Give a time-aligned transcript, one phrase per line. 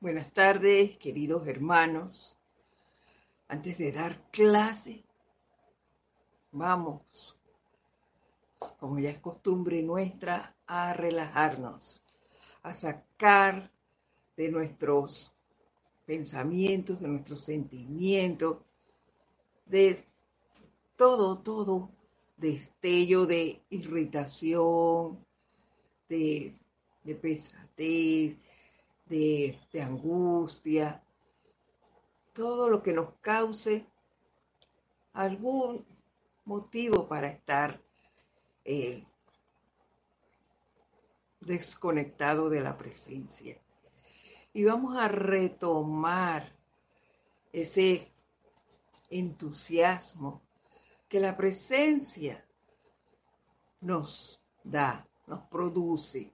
[0.00, 2.38] Buenas tardes, queridos hermanos.
[3.48, 5.02] Antes de dar clase,
[6.52, 7.36] vamos,
[8.78, 12.04] como ya es costumbre nuestra, a relajarnos,
[12.62, 13.72] a sacar
[14.36, 15.34] de nuestros
[16.06, 18.58] pensamientos, de nuestros sentimientos,
[19.66, 19.98] de
[20.94, 21.90] todo, todo
[22.36, 25.26] destello de irritación,
[26.08, 26.54] de,
[27.02, 28.38] de pesadez,
[29.08, 31.02] de, angustia,
[32.32, 33.86] todo lo que nos cause
[35.12, 35.84] algún
[36.44, 37.80] motivo para estar
[38.64, 39.04] eh,
[41.40, 43.60] desconectado de la presencia.
[44.52, 46.52] Y vamos a retomar
[47.52, 48.12] ese
[49.10, 50.42] entusiasmo
[51.08, 52.44] que la presencia
[53.80, 56.32] nos da, nos produce.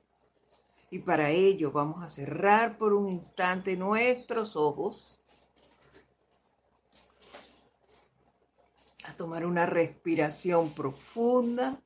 [0.91, 5.19] Y para ello vamos a cerrar por un instante nuestros ojos,
[9.05, 11.81] a tomar una respiración profunda.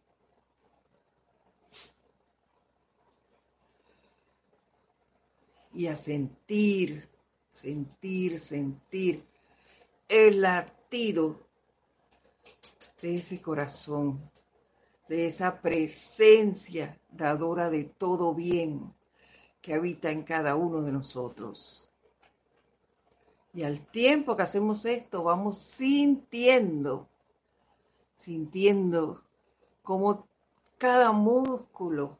[5.72, 7.08] Y a sentir,
[7.52, 9.24] sentir, sentir
[10.08, 11.46] el latido
[13.00, 14.30] de ese corazón,
[15.08, 18.94] de esa presencia dadora de todo bien
[19.62, 21.88] que habita en cada uno de nosotros.
[23.52, 27.08] Y al tiempo que hacemos esto, vamos sintiendo,
[28.16, 29.22] sintiendo
[29.82, 30.26] cómo
[30.76, 32.18] cada músculo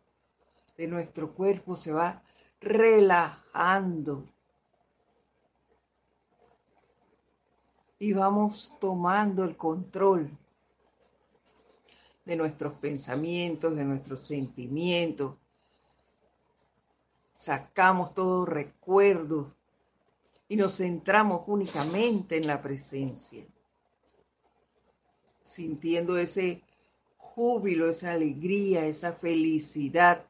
[0.77, 2.23] de nuestro cuerpo se va
[2.61, 4.25] relajando.
[7.99, 10.31] Y vamos tomando el control
[12.29, 15.39] de nuestros pensamientos, de nuestros sentimientos,
[17.39, 19.55] sacamos todo recuerdo
[20.47, 23.47] y nos centramos únicamente en la presencia,
[25.43, 26.63] sintiendo ese
[27.17, 30.27] júbilo, esa alegría, esa felicidad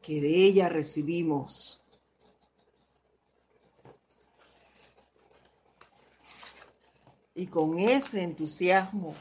[0.00, 1.82] que de ella recibimos.
[7.34, 9.16] Y con ese entusiasmo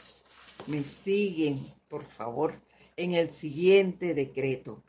[0.68, 2.60] me siguen, por favor,
[2.98, 4.82] en el siguiente decreto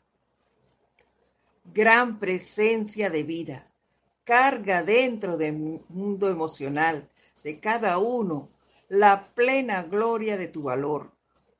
[1.73, 3.67] gran presencia de vida.
[4.23, 5.53] Carga dentro del
[5.89, 7.09] mundo emocional
[7.43, 8.49] de cada uno
[8.89, 11.11] la plena gloria de tu valor,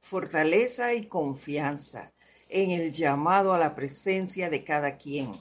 [0.02, 2.12] fortaleza y confianza
[2.50, 5.32] en el llamado a la presencia de cada quien,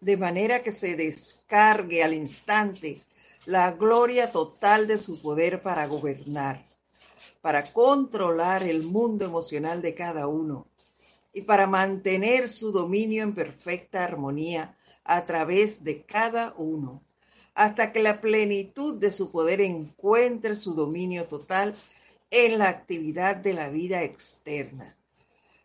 [0.00, 3.00] de manera que se descargue al instante
[3.46, 6.64] la gloria total de su poder para gobernar,
[7.44, 10.66] para controlar el mundo emocional de cada uno
[11.34, 17.02] y para mantener su dominio en perfecta armonía a través de cada uno,
[17.54, 21.74] hasta que la plenitud de su poder encuentre su dominio total
[22.30, 24.96] en la actividad de la vida externa.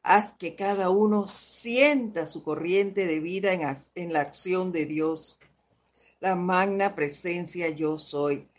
[0.04, 3.54] Haz que cada uno sienta su corriente de vida
[3.96, 5.40] en, la acción de Dios,
[6.20, 8.50] la magna presencia yo soy,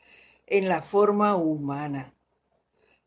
[0.47, 2.15] en la forma humana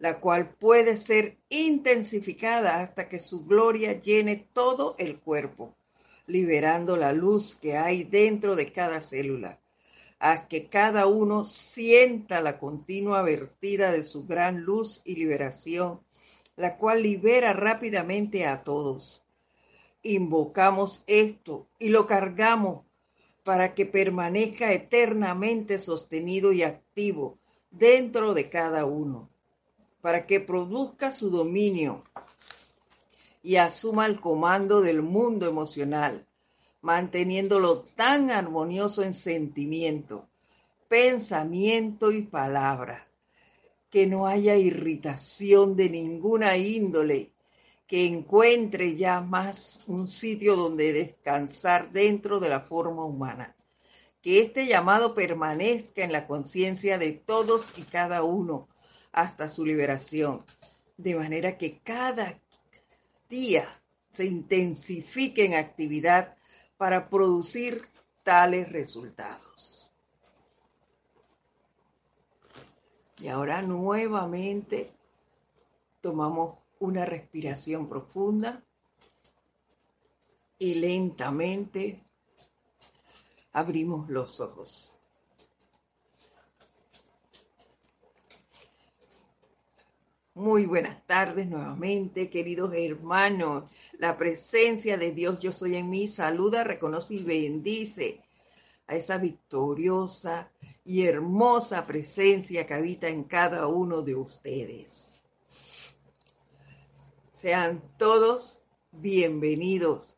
[0.04, 5.78] la cual puede ser intensificada hasta que su gloria llene todo el cuerpo,
[6.28, 9.62] liberando la luz que hay dentro de cada célula,
[10.20, 16.02] a que cada uno sienta la continua vertida de su gran luz y liberación,
[16.58, 19.24] la cual libera rápidamente a todos.
[20.02, 22.82] Invocamos esto y lo cargamos
[23.46, 27.38] para que permanezca eternamente sostenido y activo
[27.72, 29.30] dentro de cada uno
[30.04, 32.04] para que produzca su dominio
[33.42, 36.28] y asuma el comando del mundo emocional,
[36.82, 40.28] manteniéndolo tan armonioso en sentimiento,
[40.90, 43.08] pensamiento y palabra,
[43.90, 47.32] que no haya irritación de ninguna índole,
[47.88, 53.56] que encuentre ya más un sitio donde descansar dentro de la forma humana.
[54.22, 58.68] Que este llamado permanezca en la conciencia de todos y cada uno,
[59.14, 60.44] hasta su liberación.
[60.98, 62.40] De manera que cada
[63.30, 63.68] día
[64.12, 66.36] se intensifique en actividad
[66.78, 67.82] para producir
[68.24, 69.92] tales resultados.
[73.20, 74.92] Y ahora nuevamente
[76.02, 78.62] tomamos una respiración profunda
[80.60, 82.04] y lentamente
[83.54, 84.93] abrimos los ojos.
[90.36, 93.66] Muy buenas tardes nuevamente, queridos hermanos.
[94.00, 98.20] La presencia de Dios yo soy en mí saluda, reconoce y bendice
[98.88, 100.52] a esa victoriosa
[100.84, 105.22] y hermosa presencia que habita en cada uno de ustedes.
[107.32, 108.58] Sean todos
[108.92, 110.18] bienvenidos.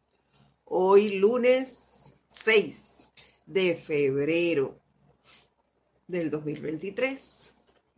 [0.63, 3.09] Hoy lunes 6
[3.47, 4.79] de febrero
[6.07, 7.53] del 2023.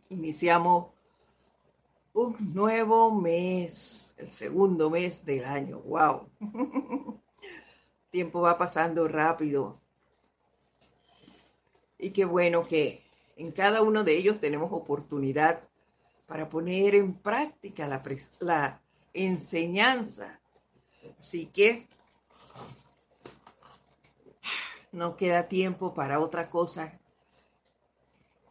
[0.08, 0.97] Iniciamos
[2.18, 5.78] un nuevo mes, el segundo mes del año.
[5.78, 6.28] ¡Wow!
[8.10, 9.80] Tiempo va pasando rápido.
[11.96, 13.04] Y qué bueno que
[13.36, 15.62] en cada uno de ellos tenemos oportunidad
[16.26, 18.02] para poner en práctica la,
[18.40, 18.82] la
[19.14, 20.40] enseñanza.
[21.20, 21.86] Así que
[24.90, 26.98] no queda tiempo para otra cosa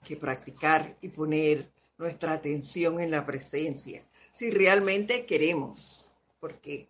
[0.05, 6.88] que practicar y poner nuestra atención en la presencia, si realmente queremos, porque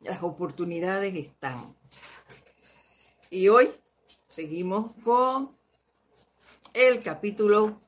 [0.00, 1.76] las oportunidades están.
[3.30, 3.70] Y hoy
[4.28, 5.56] seguimos con
[6.72, 7.80] el capítulo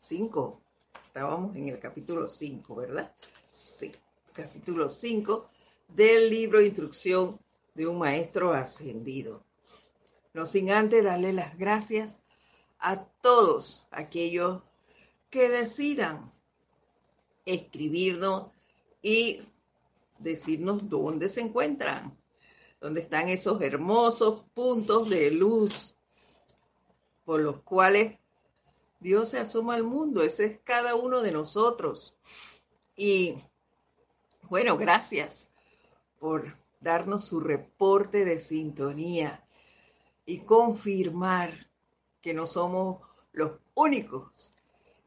[0.00, 0.60] 5.
[1.02, 3.14] Estábamos en el capítulo 5, ¿verdad?
[3.50, 3.90] Sí,
[4.32, 5.50] capítulo 5
[5.88, 7.40] del libro Instrucción
[7.74, 9.42] de un Maestro Ascendido.
[10.34, 12.22] No sin antes darle las gracias
[12.78, 14.62] a todos aquellos
[15.30, 16.30] que decidan
[17.44, 18.50] escribirnos
[19.02, 19.42] y
[20.18, 22.16] decirnos dónde se encuentran,
[22.80, 25.94] dónde están esos hermosos puntos de luz
[27.24, 28.18] por los cuales
[29.00, 30.22] Dios se asoma al mundo.
[30.22, 32.16] Ese es cada uno de nosotros.
[32.96, 33.36] Y
[34.48, 35.50] bueno, gracias
[36.18, 39.44] por darnos su reporte de sintonía
[40.26, 41.70] y confirmar
[42.20, 42.98] que no somos
[43.32, 44.52] los únicos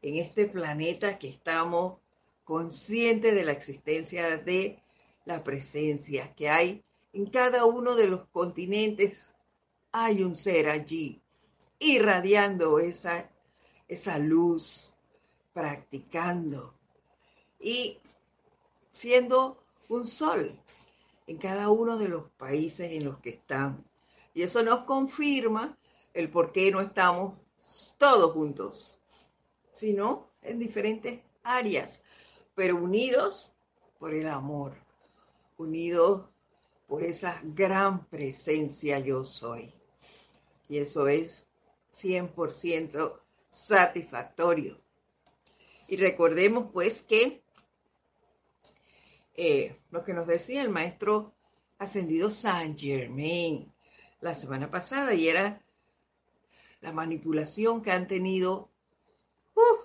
[0.02, 1.98] en este planeta que estamos
[2.44, 4.82] conscientes de la existencia de
[5.24, 9.34] la presencia que hay en cada uno de los continentes.
[9.92, 11.22] Hay un ser allí
[11.78, 13.30] irradiando esa,
[13.88, 14.94] esa luz,
[15.52, 16.74] practicando
[17.60, 17.98] y
[18.90, 20.58] siendo un sol
[21.26, 23.84] en cada uno de los países en los que están.
[24.34, 25.76] Y eso nos confirma
[26.14, 27.34] el por qué no estamos
[27.98, 29.01] todos juntos,
[29.72, 32.02] sino en diferentes áreas,
[32.54, 33.52] pero unidos
[33.98, 34.76] por el amor,
[35.56, 36.26] unidos
[36.86, 39.72] por esa gran presencia yo soy.
[40.68, 41.46] Y eso es
[41.92, 43.20] 100%
[43.50, 44.78] satisfactorio.
[45.88, 47.42] Y recordemos pues que
[49.34, 51.34] eh, lo que nos decía el maestro
[51.78, 53.72] ascendido Saint Germain
[54.20, 55.62] la semana pasada y era
[56.80, 58.71] la manipulación que han tenido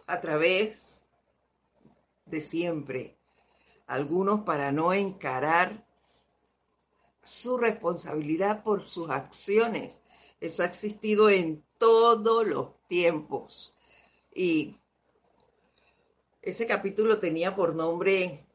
[0.07, 1.05] a través
[2.25, 3.17] de siempre.
[3.85, 5.85] Algunos para no encarar
[7.23, 10.03] su responsabilidad por sus acciones.
[10.39, 13.73] Eso ha existido en todos los tiempos.
[14.33, 14.77] Y
[16.41, 18.45] ese capítulo tenía por nombre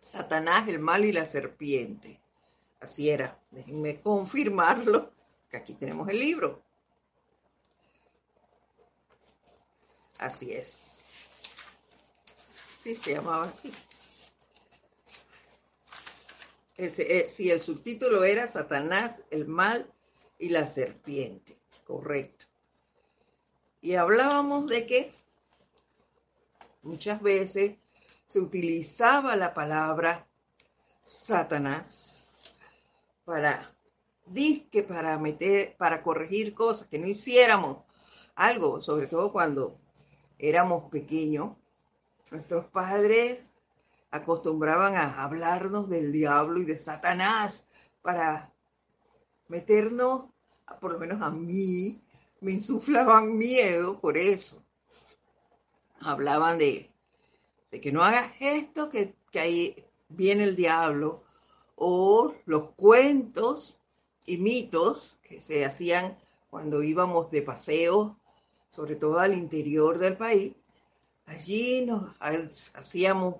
[0.00, 2.20] Satanás, el mal y la serpiente.
[2.80, 3.38] Así era.
[3.50, 5.12] Déjenme confirmarlo,
[5.50, 6.62] que aquí tenemos el libro.
[10.22, 11.00] Así es.
[12.80, 13.72] Sí, se llamaba así.
[16.76, 19.92] Eh, si el subtítulo era Satanás, el mal
[20.38, 21.58] y la serpiente.
[21.84, 22.46] Correcto.
[23.80, 25.12] Y hablábamos de que
[26.82, 27.74] muchas veces
[28.28, 30.28] se utilizaba la palabra
[31.02, 32.24] Satanás
[33.24, 33.74] para
[34.26, 37.78] disque para meter, para corregir cosas que no hiciéramos
[38.36, 39.81] algo, sobre todo cuando
[40.42, 41.56] éramos pequeños.
[42.30, 43.56] Nuestros padres
[44.10, 47.66] acostumbraban a hablarnos del diablo y de Satanás
[48.02, 48.52] para
[49.48, 50.24] meternos
[50.80, 52.00] por lo menos a mí,
[52.40, 54.62] me insuflaban miedo por eso.
[56.00, 56.90] Hablaban de,
[57.70, 61.22] de que no hagas esto, que, que ahí viene el diablo,
[61.76, 63.80] o los cuentos
[64.26, 66.18] y mitos que se hacían
[66.50, 68.18] cuando íbamos de paseo,
[68.72, 70.54] sobre todo al interior del país.
[71.26, 72.10] Allí nos
[72.74, 73.36] hacíamos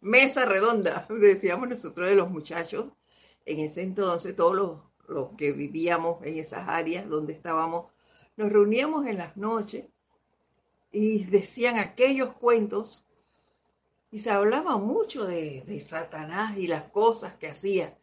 [0.00, 2.86] mesa redonda, decíamos nosotros de los muchachos,
[3.44, 7.86] en ese entonces, todos los los que vivíamos en esas áreas donde estábamos,
[8.36, 9.86] nos reuníamos en las noches
[10.92, 13.04] y decían aquellos cuentos
[14.10, 17.98] y se hablaba mucho de, Satanás y las cosas que hacía.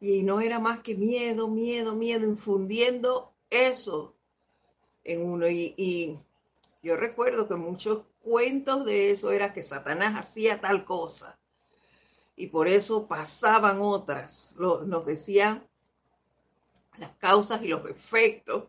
[0.00, 4.15] Y no era más que miedo, miedo, miedo, infundiendo eso
[5.06, 5.48] en uno.
[5.48, 6.18] Y,
[6.82, 11.38] yo recuerdo que muchos cuentos de eso era que Satanás hacía tal cosa.
[12.36, 14.54] Y por eso pasaban otras.
[14.58, 15.66] nos decían
[16.98, 18.64] las causas y los efectos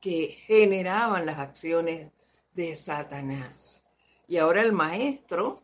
[0.00, 2.10] que generaban las acciones
[2.54, 3.84] de Satanás.
[4.26, 5.62] Y ahora el maestro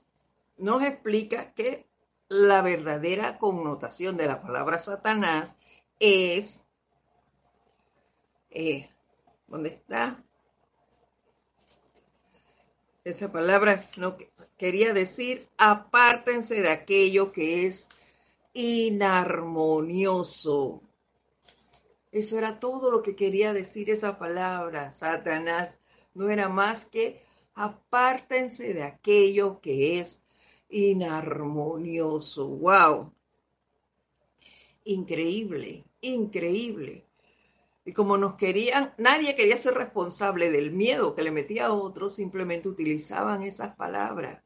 [0.58, 1.86] nos explica que
[2.28, 5.56] la verdadera connotación de la palabra Satanás
[5.98, 6.64] es,
[8.50, 8.90] eh,
[9.48, 10.22] ¿dónde está?
[13.04, 14.16] Esa palabra no
[14.56, 17.88] quería decir, apártense de aquello que es
[18.52, 20.82] inarmonioso.
[22.12, 25.80] Eso era todo lo que quería decir esa palabra, Satanás.
[26.14, 27.20] No era más que
[27.54, 30.22] apártense de aquello que es
[30.68, 32.48] inarmonioso.
[32.48, 33.12] ¡Wow!
[34.84, 37.07] Increíble, increíble.
[37.88, 42.16] Y como nos querían, nadie quería ser responsable del miedo que le metía a otros,
[42.16, 44.42] simplemente utilizaban esas palabras.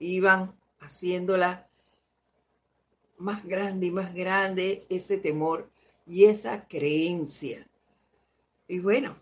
[0.00, 1.68] Iban haciéndola
[3.18, 5.70] más grande y más grande ese temor
[6.04, 7.64] y esa creencia.
[8.66, 9.16] Y bueno,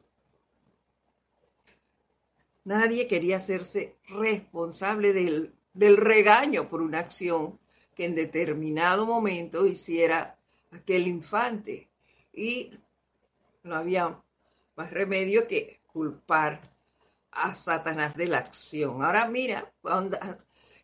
[2.65, 7.61] nadie quería hacerse responsable del, del regaño por una acción
[7.95, 10.39] que en determinado momento hiciera
[10.71, 11.91] aquel infante.
[12.33, 12.71] Y
[13.69, 14.21] no había
[14.77, 16.61] más remedio que culpar
[17.31, 19.03] a Satanás de la acción.
[19.03, 19.73] Ahora mira,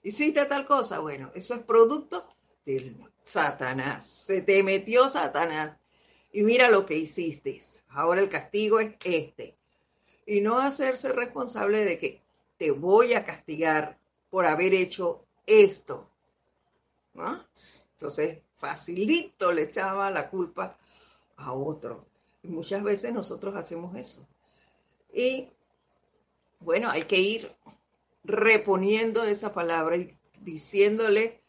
[0.03, 2.27] hiciste tal cosa, bueno, eso es producto
[2.65, 4.07] del Satanás.
[4.07, 5.77] Se te metió Satanás
[6.33, 7.63] y mira lo que hiciste.
[7.89, 9.57] Ahora el castigo es este.
[10.27, 12.23] Y no hacerse responsable de que
[12.57, 13.99] te voy a castigar
[14.31, 16.09] por haber hecho esto.
[17.93, 20.77] Entonces, facilito le echaba la culpa
[21.37, 22.07] a otro.
[22.45, 24.27] Muchas veces nosotros hacemos eso.
[25.13, 25.49] Y
[26.61, 27.55] bueno, hay que ir
[28.23, 31.43] reponiendo esa palabra y diciéndole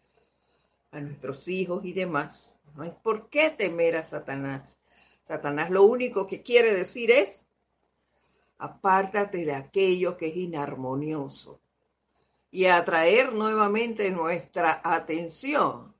[0.92, 4.78] a nuestros hijos y demás no hay por qué temer a Satanás.
[5.24, 7.48] Satanás lo único que quiere decir es,
[8.58, 11.60] apártate de aquello que es inarmonioso
[12.52, 15.94] y atraer nuevamente nuestra atención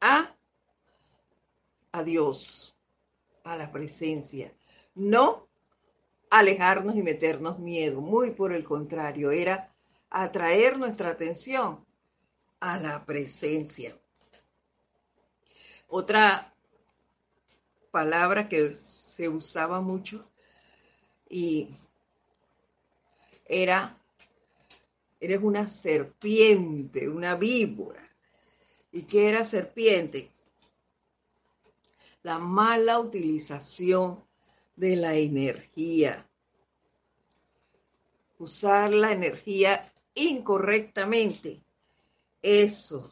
[0.00, 0.34] a,
[1.92, 2.73] a Dios,
[3.44, 4.52] a la presencia.
[4.94, 5.46] No
[6.30, 9.72] alejarnos y meternos miedo, muy por el contrario, era
[10.10, 11.84] atraer nuestra atención
[12.60, 13.96] a la presencia.
[15.88, 16.52] Otra
[17.90, 20.28] palabra que se usaba mucho
[21.28, 21.70] y
[23.44, 23.96] era,
[25.20, 28.02] eres una serpiente, una víbora.
[28.90, 30.33] ¿Y qué era serpiente?
[32.24, 34.24] La mala utilización
[34.74, 36.26] de la energía.
[38.38, 41.62] Usar la energía incorrectamente.
[42.42, 43.10] Eso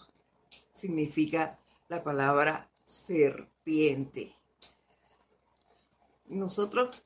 [0.72, 4.34] significa la palabra serpiente.
[6.26, 7.02] Nosotros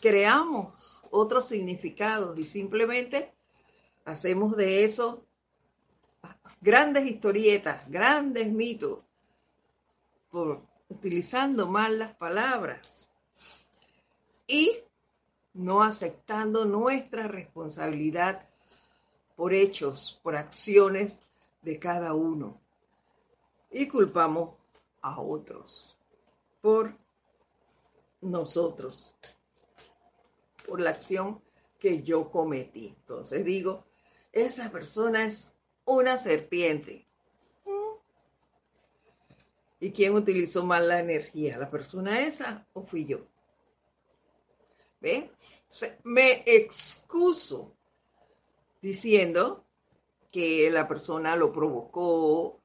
[0.00, 0.74] creamos
[1.10, 3.32] otros significados y simplemente
[4.04, 5.24] hacemos de eso
[6.60, 9.00] grandes historietas, grandes mitos,
[10.28, 13.08] por utilizando mal las palabras
[14.46, 14.72] y
[15.54, 18.48] no aceptando nuestra responsabilidad
[19.36, 21.20] por hechos, por acciones
[21.62, 22.60] de cada uno
[23.70, 24.54] y culpamos
[25.02, 25.98] a otros
[26.60, 26.96] por
[28.20, 29.14] nosotros,
[30.66, 31.42] por la acción
[31.78, 32.88] que yo cometí.
[32.88, 33.84] Entonces digo,
[34.32, 35.52] esa persona es
[35.84, 37.05] una serpiente.
[39.78, 41.58] ¿Y quién utilizó mal la energía?
[41.58, 43.26] ¿La persona esa o fui yo?
[45.00, 45.30] ¿Ven?
[46.04, 47.76] Me excuso
[48.80, 49.66] diciendo
[50.30, 52.60] que la persona lo provocó,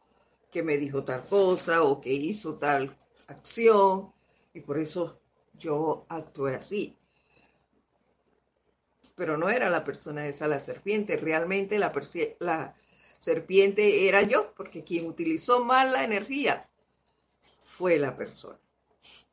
[0.49, 2.95] que me dijo tal cosa o que hizo tal
[3.27, 4.13] acción
[4.53, 5.19] y por eso
[5.53, 6.97] yo actué así.
[9.15, 11.91] Pero no era la persona esa la serpiente, realmente la,
[12.39, 12.73] la
[13.19, 16.70] serpiente era yo, porque quien utilizó mal la energía
[17.81, 18.59] fue la persona.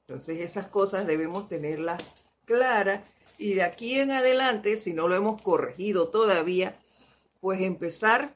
[0.06, 2.02] Entonces esas cosas debemos tenerlas
[2.46, 6.74] claras y de aquí en adelante, si no lo hemos corregido todavía,
[7.40, 8.34] pues empezar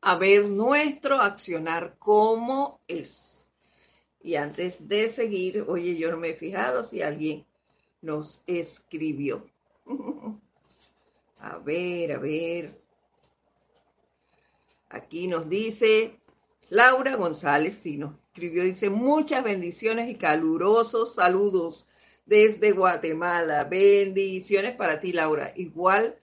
[0.00, 3.50] a ver nuestro accionar como es.
[4.22, 7.44] Y antes de seguir, oye, yo no me he fijado si alguien
[8.00, 9.44] nos escribió.
[11.40, 12.80] a ver, a ver.
[14.88, 16.20] Aquí nos dice
[16.68, 21.86] Laura González, sí, nos escribió, dice muchas bendiciones y calurosos saludos
[22.26, 23.64] desde Guatemala.
[23.64, 25.54] Bendiciones para ti, Laura.
[25.56, 26.18] Igual,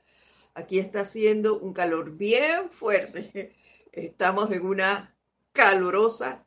[0.53, 3.55] aquí está haciendo un calor bien fuerte
[3.91, 5.15] Estamos en una
[5.53, 6.45] calurosa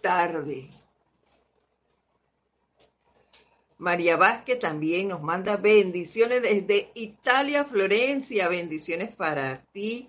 [0.00, 0.70] tarde.
[3.78, 8.48] María Vázquez también nos manda bendiciones desde Italia, Florencia.
[8.48, 10.08] Bendiciones para ti,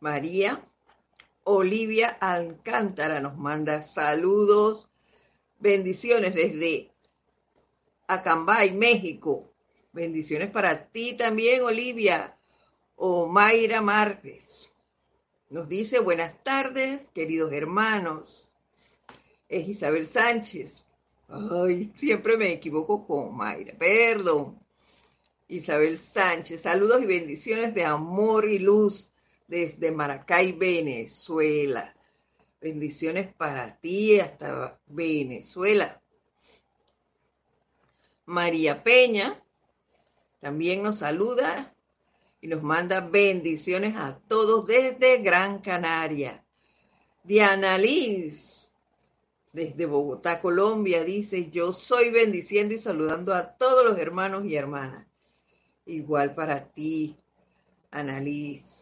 [0.00, 0.60] María.
[1.44, 4.88] Olivia Alcántara nos manda saludos,
[5.58, 6.92] bendiciones desde
[8.06, 9.52] Acambay, México.
[9.92, 12.36] Bendiciones para ti también, Olivia.
[12.94, 14.70] O Mayra Márquez.
[15.50, 18.50] Nos dice buenas tardes, queridos hermanos.
[19.48, 20.84] Es Isabel Sánchez.
[21.28, 23.74] Ay, siempre me equivoco con Mayra.
[23.76, 24.60] Perdón.
[25.48, 29.11] Isabel Sánchez, saludos y bendiciones de amor y luz
[29.52, 31.94] desde Maracay, Venezuela.
[32.58, 36.00] Bendiciones para ti hasta Venezuela.
[38.24, 39.38] María Peña
[40.40, 41.74] también nos saluda
[42.40, 46.42] y nos manda bendiciones a todos desde Gran Canaria.
[47.22, 48.70] Diana Liz
[49.52, 55.06] desde Bogotá, Colombia, dice, yo soy bendiciendo y saludando a todos los hermanos y hermanas.
[55.84, 57.18] Igual para ti,
[57.90, 58.81] Annalise.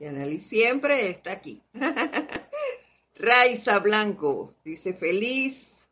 [0.00, 1.62] Annalise siempre está aquí.
[3.16, 5.86] Raiza Blanco dice, feliz.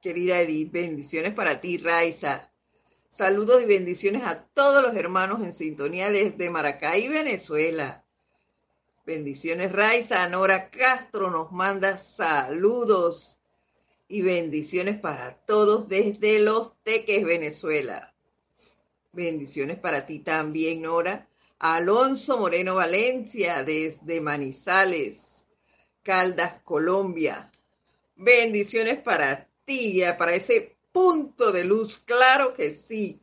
[0.00, 2.50] Querida Edith, bendiciones para ti, Raiza.
[3.10, 8.04] Saludos y bendiciones a todos los hermanos en sintonía desde Maracay, Venezuela.
[9.04, 10.28] Bendiciones, Raiza.
[10.28, 13.40] Nora Castro nos manda saludos
[14.08, 18.14] y bendiciones para todos desde Los Teques, Venezuela.
[19.12, 21.28] Bendiciones para ti también, Nora.
[21.58, 25.46] Alonso Moreno Valencia desde Manizales,
[26.02, 27.50] Caldas, Colombia.
[28.14, 33.20] Bendiciones para ti, para ese punto de luz, claro que sí,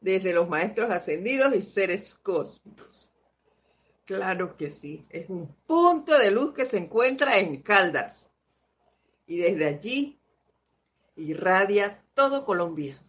[0.00, 3.10] desde los maestros ascendidos y seres cósmicos.
[4.04, 8.32] Claro que sí, es un punto de luz que se encuentra en Caldas
[9.26, 10.20] y desde allí
[11.16, 13.00] irradia todo Colombia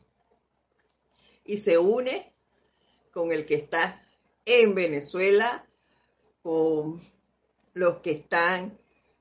[1.45, 2.33] y se une
[3.11, 4.02] con el que está
[4.45, 5.65] en Venezuela,
[6.41, 7.01] con
[7.73, 8.77] los que están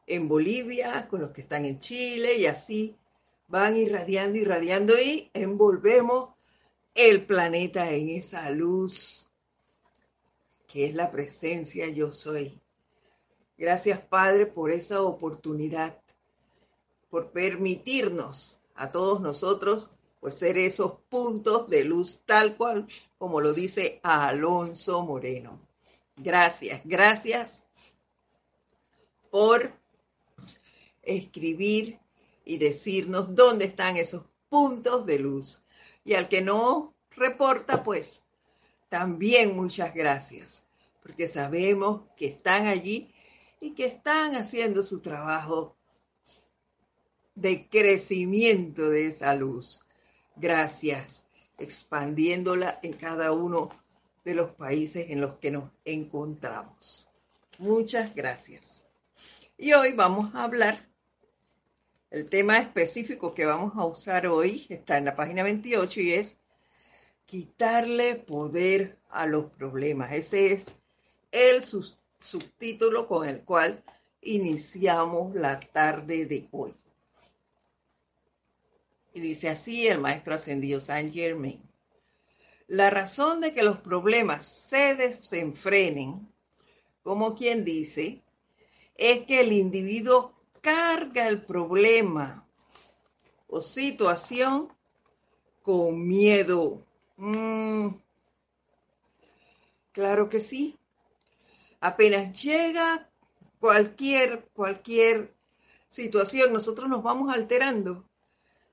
[0.07, 2.97] en Bolivia, con los que están en Chile y así
[3.49, 6.31] van irradiando, irradiando y envolvemos
[6.95, 9.27] el planeta en esa luz
[10.73, 12.59] que es la presencia yo soy.
[13.59, 16.01] Gracias Padre por esa oportunidad,
[17.11, 19.91] por permitirnos a todos nosotros
[20.23, 22.87] pues ser esos puntos de luz tal cual
[23.19, 25.59] como lo dice Alonso Moreno.
[26.15, 27.65] Gracias, gracias
[29.33, 29.73] por
[31.03, 31.99] escribir
[32.45, 35.61] y decirnos dónde están esos puntos de luz.
[36.05, 38.25] Y al que no reporta, pues
[38.89, 40.65] también muchas gracias,
[41.03, 43.13] porque sabemos que están allí
[43.61, 45.77] y que están haciendo su trabajo
[47.35, 49.82] de crecimiento de esa luz.
[50.37, 51.27] Gracias,
[51.59, 53.71] expandiéndola en cada uno
[54.25, 57.09] de los países en los que nos encontramos.
[57.59, 58.89] Muchas gracias.
[59.59, 60.89] Y hoy vamos a hablar,
[62.11, 66.39] el tema específico que vamos a usar hoy está en la página 28 y es
[67.27, 70.13] quitarle poder a los problemas.
[70.13, 70.77] Ese es
[71.31, 71.63] el
[72.19, 73.83] subtítulo con el cual
[74.21, 76.75] iniciamos la tarde de hoy.
[79.13, 81.61] Y dice así el maestro ascendido Saint Germain.
[82.67, 86.27] La razón de que los problemas se desenfrenen,
[87.03, 88.23] como quien dice,
[88.97, 92.47] es que el individuo carga el problema
[93.49, 94.73] o situación
[95.63, 96.85] con miedo
[97.25, 97.89] Mm,
[99.93, 100.77] claro que sí.
[101.81, 103.09] Apenas llega
[103.61, 105.33] cualquier, cualquier
[105.89, 108.05] situación, nosotros nos vamos alterando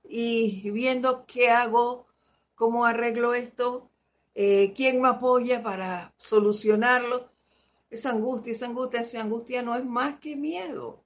[0.10, 2.08] y viendo qué hago,
[2.56, 3.89] cómo arreglo esto,
[4.36, 7.30] eh, quién me apoya para solucionarlo.
[7.89, 11.02] Esa angustia, esa angustia, esa angustia no es más que miedo.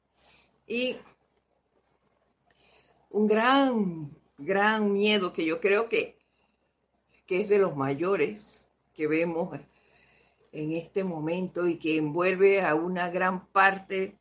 [0.66, 0.96] Y
[3.10, 6.18] un gran, gran miedo que yo creo que
[7.26, 9.60] que es de los mayores que vemos
[10.52, 14.18] en este momento y que envuelve a una gran parte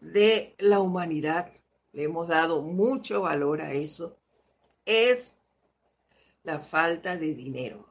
[0.00, 1.52] de la humanidad.
[1.94, 4.16] Le hemos dado mucho valor a eso.
[4.84, 5.36] Es
[6.42, 7.86] la falta de dinero.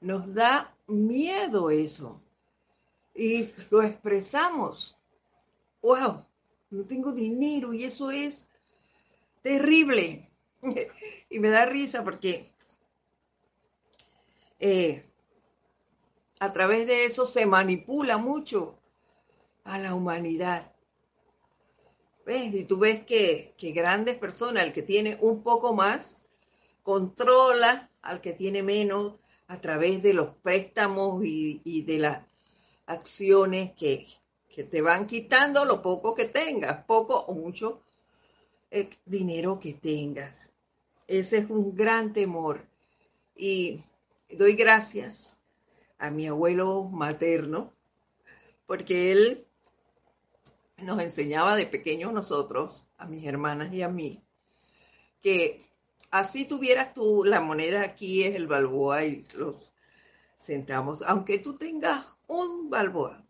[0.00, 2.22] Nos da miedo eso.
[3.14, 4.96] Y lo expresamos.
[5.82, 6.24] ¡Wow!
[6.70, 8.48] No tengo dinero y eso es
[9.42, 10.30] terrible.
[11.30, 12.46] y me da risa porque
[14.60, 15.04] eh,
[16.38, 18.78] a través de eso se manipula mucho
[19.64, 20.69] a la humanidad.
[22.24, 22.54] ¿Ves?
[22.54, 26.26] Y tú ves que, que grandes personas, el que tiene un poco más,
[26.82, 29.14] controla al que tiene menos
[29.46, 32.22] a través de los préstamos y, de las
[32.86, 34.06] acciones que,
[34.48, 37.82] que, te van quitando lo poco que tengas, poco o mucho
[38.70, 40.52] eh, dinero que tengas.
[41.08, 42.64] Ese es un gran temor.
[43.34, 43.82] Y
[44.28, 45.40] doy gracias
[45.98, 47.72] a mi abuelo materno,
[48.66, 49.46] porque él
[50.82, 54.22] nos enseñaba de pequeños nosotros, a mis hermanas y a mí,
[55.22, 55.62] que
[56.10, 59.74] así tuvieras tú la moneda aquí es el balboa y los
[60.38, 63.24] centavos, aunque tú tengas un balboa,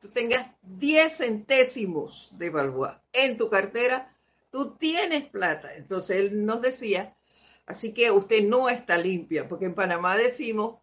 [0.00, 4.14] tú tengas 10 centésimos de balboa en tu cartera,
[4.50, 5.74] tú tienes plata.
[5.74, 7.16] Entonces él nos decía,
[7.66, 10.81] así que usted no está limpia, porque en Panamá decimos,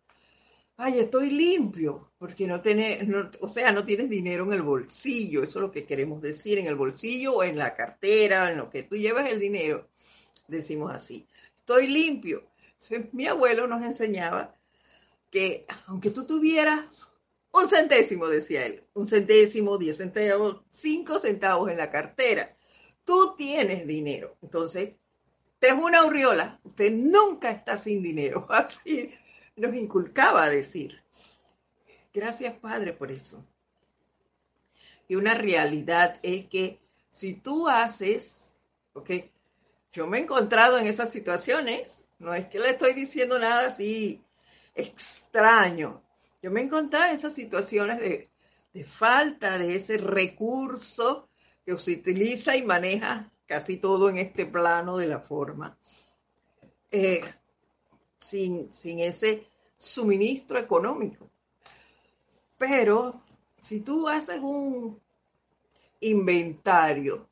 [0.81, 3.05] ay, estoy limpio, porque no tiene,
[3.41, 6.67] o sea, no tienes dinero en el bolsillo, eso es lo que queremos decir, en
[6.67, 9.89] el bolsillo o en la cartera, en lo que tú llevas el dinero,
[10.47, 12.47] decimos así, estoy limpio.
[13.11, 14.55] mi abuelo nos enseñaba
[15.29, 17.11] que aunque tú tuvieras
[17.51, 22.55] un centésimo, decía él, un centésimo, diez centavos, cinco centavos en la cartera,
[23.03, 24.37] tú tienes dinero.
[24.41, 24.93] Entonces,
[25.59, 28.47] te es una aureola, usted nunca está sin dinero.
[28.49, 29.11] Así
[29.59, 31.01] nos inculcaba a decir.
[32.13, 33.45] Gracias, Padre, por eso.
[35.07, 36.79] Y una realidad es que
[37.11, 38.53] si tú haces,
[38.93, 39.11] ok,
[39.91, 44.23] yo me he encontrado en esas situaciones, no es que le estoy diciendo nada así
[44.75, 46.01] extraño,
[46.41, 48.29] yo me he encontrado en esas situaciones de,
[48.73, 51.27] de falta de ese recurso
[51.65, 55.77] que se utiliza y maneja casi todo en este plano de la forma,
[56.91, 57.21] eh,
[58.19, 59.48] sin, sin ese
[59.79, 61.31] suministro económico.
[62.57, 63.23] Pero
[63.59, 65.01] si tú haces un
[66.01, 67.27] inventario,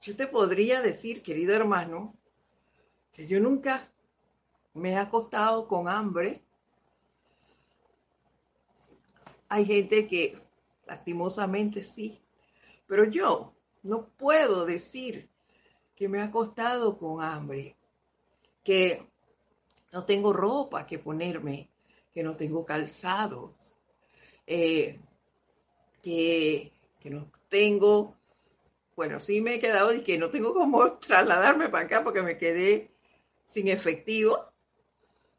[0.00, 2.16] yo te podría decir, querido hermano,
[3.12, 3.92] que yo nunca
[4.72, 6.42] me he acostado con hambre.
[9.48, 10.34] Hay gente que
[10.86, 12.18] lastimosamente sí,
[12.86, 15.28] pero yo no puedo decir
[15.94, 17.76] que me he acostado con hambre,
[18.64, 19.11] que
[19.92, 21.68] no tengo ropa que ponerme,
[22.12, 23.54] que no tengo calzado,
[24.46, 24.98] eh,
[26.02, 28.16] que, que no tengo
[28.94, 32.38] bueno, sí me he quedado y que no tengo cómo trasladarme para acá porque me
[32.38, 32.90] quedé
[33.48, 34.38] sin efectivo,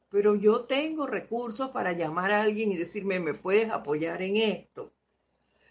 [0.10, 4.92] pero yo tengo recursos para llamar a alguien y decirme, ¿me puedes apoyar en esto?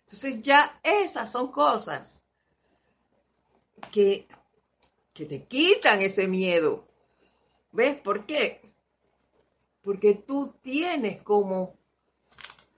[0.01, 2.23] Entonces ya esas son cosas
[3.91, 4.27] que,
[5.13, 6.89] que te quitan ese miedo.
[7.73, 8.62] ¿Ves por qué?
[9.83, 11.75] Porque tú tienes como,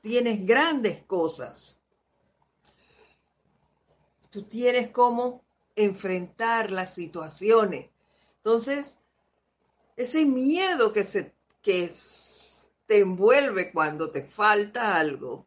[0.00, 1.78] tienes grandes cosas
[4.34, 5.44] tú tienes cómo
[5.76, 7.88] enfrentar las situaciones.
[8.38, 8.98] Entonces,
[9.96, 11.88] ese miedo que, se, que
[12.86, 15.46] te envuelve cuando te falta algo,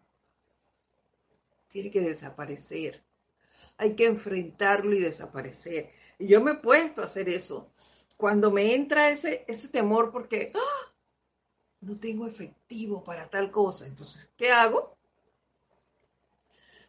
[1.67, 3.03] tiene que desaparecer.
[3.75, 5.91] Hay que enfrentarlo y desaparecer.
[6.17, 7.69] Y yo me he puesto a hacer eso.
[8.15, 10.93] Cuando me entra ese, ese temor porque ¡ah!
[11.81, 14.95] No tengo efectivo para tal cosa, entonces, ¿qué hago?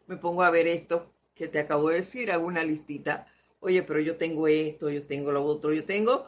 [0.07, 3.27] Me pongo a ver esto que te acabo de decir, hago una listita.
[3.61, 6.24] Oye, pero yo tengo esto, yo tengo lo otro, yo tengo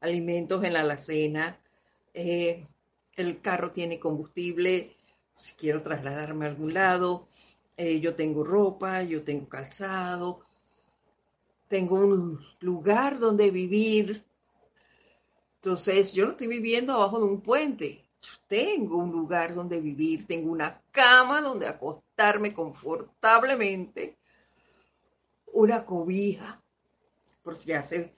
[0.00, 1.58] alimentos en la alacena,
[2.14, 2.64] eh,
[3.16, 4.96] el carro tiene combustible,
[5.34, 7.26] si quiero trasladarme a algún lado,
[7.76, 10.44] eh, yo tengo ropa, yo tengo calzado,
[11.68, 14.22] tengo un lugar donde vivir.
[15.64, 18.04] Entonces, yo no estoy viviendo abajo de un puente.
[18.48, 24.18] tengo un lugar donde vivir, tengo una cama donde acostarme confortablemente
[25.52, 26.60] una cobija,
[27.44, 28.12] por si hace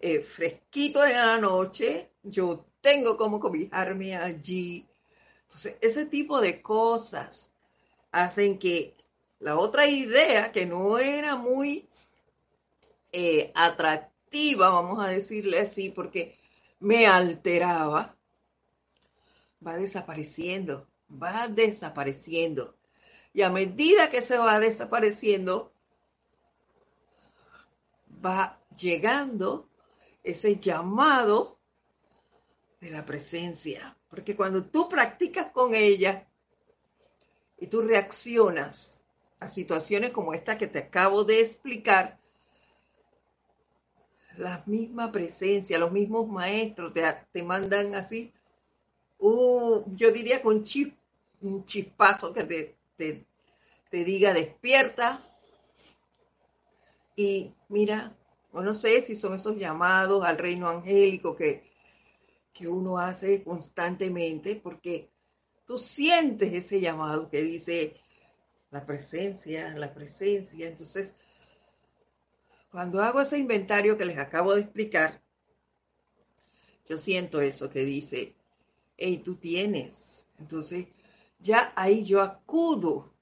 [0.00, 4.86] eh, fresquito en la noche, yo tengo como cobijarme allí.
[5.44, 7.50] Entonces, ese tipo de cosas
[8.10, 8.94] hacen que
[9.40, 11.88] la otra idea, que no era muy
[13.12, 16.41] eh, atractiva, vamos a decirle así, porque
[16.82, 18.16] me alteraba,
[19.64, 22.76] va desapareciendo, va desapareciendo.
[23.32, 25.72] Y a medida que se va desapareciendo,
[28.24, 29.68] va llegando
[30.24, 31.60] ese llamado
[32.80, 33.96] de la presencia.
[34.08, 36.28] Porque cuando tú practicas con ella
[37.58, 39.04] y tú reaccionas
[39.38, 42.18] a situaciones como esta que te acabo de explicar,
[44.38, 46.92] la misma presencia, los mismos maestros
[47.32, 48.32] te, mandan así,
[49.20, 50.94] yo diría con chip,
[51.40, 53.26] un chispazo que te,
[53.92, 55.22] te diga despierta,
[57.14, 58.16] Y mira,
[58.52, 61.62] no sé si son esos llamados al reino angélico que,
[62.54, 65.10] que uno hace constantemente, porque
[65.66, 67.96] tú sientes ese llamado que dice
[68.70, 70.66] la presencia, la presencia.
[70.66, 71.16] Entonces,
[72.72, 75.20] cuando hago ese inventario que les acabo de explicar,
[76.88, 78.34] yo siento eso que dice,
[78.96, 80.24] hey, tú tienes.
[80.38, 80.86] Entonces,
[81.38, 83.12] ya ahí yo acudo,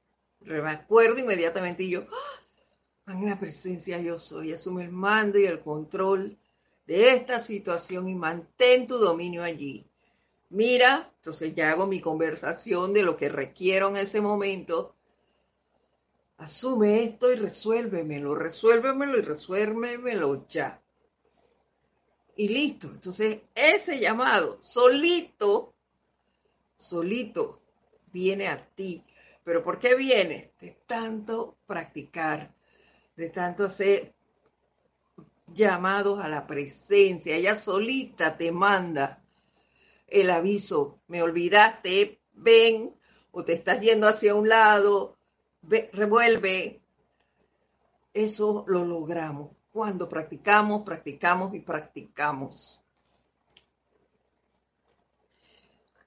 [0.41, 2.07] me acuerdo inmediatamente y yo,
[3.07, 3.13] ¡ah!
[3.13, 6.39] en la presencia yo soy, asume el mando y el control
[6.87, 9.85] de esta situación y mantén tu dominio allí.
[10.49, 14.95] Mira, entonces ya hago mi conversación de lo que requiero en ese momento.
[16.41, 20.81] Asume esto y resuélvemelo, resuélvemelo y resuélvemelo ya
[22.41, 22.87] y listo.
[22.87, 25.75] Entonces, ese llamado solito,
[26.79, 27.61] solito
[28.11, 29.05] viene a ti.
[29.45, 30.55] Pero ¿por qué viene?
[30.59, 32.55] De tanto practicar,
[33.17, 34.15] de tanto hacer
[35.49, 37.37] llamados a la presencia.
[37.37, 39.23] Ella solita te manda
[40.07, 41.03] el aviso.
[41.07, 42.97] Me olvidaste, ven,
[43.31, 45.20] o te estás yendo hacia un lado,
[45.63, 46.81] revuelve.
[48.13, 52.83] Eso lo logramos cuando practicamos, practicamos y practicamos.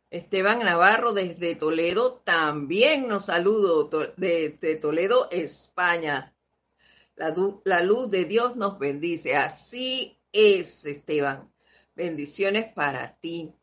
[0.09, 6.35] Esteban Navarro desde Toledo también nos saludo desde Toledo, España.
[7.15, 9.35] La, luz de Dios nos bendice.
[9.35, 11.51] Así es, Esteban.
[11.95, 13.53] Bendiciones para ti.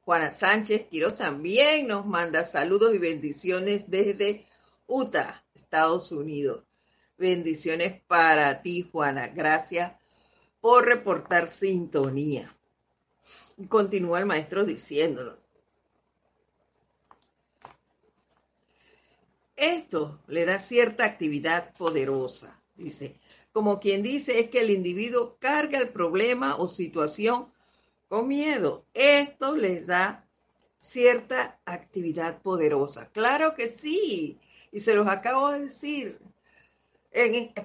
[0.00, 4.46] Juana Sánchez Quiroz también nos manda saludos y bendiciones desde
[4.86, 6.64] Utah, Estados Unidos.
[7.16, 9.28] Bendiciones para ti, Juana.
[9.28, 9.92] Gracias
[10.60, 12.54] por reportar sintonía.
[13.68, 15.38] Continúa el maestro diciéndolo.
[19.56, 23.16] Esto le da cierta actividad poderosa, dice.
[23.52, 27.46] Como quien dice es que el individuo carga el problema o situación
[28.08, 28.84] con miedo.
[28.94, 30.28] Esto les da
[30.80, 33.06] cierta actividad poderosa.
[33.12, 34.40] Claro que sí.
[34.74, 36.18] Y se los acabo de decir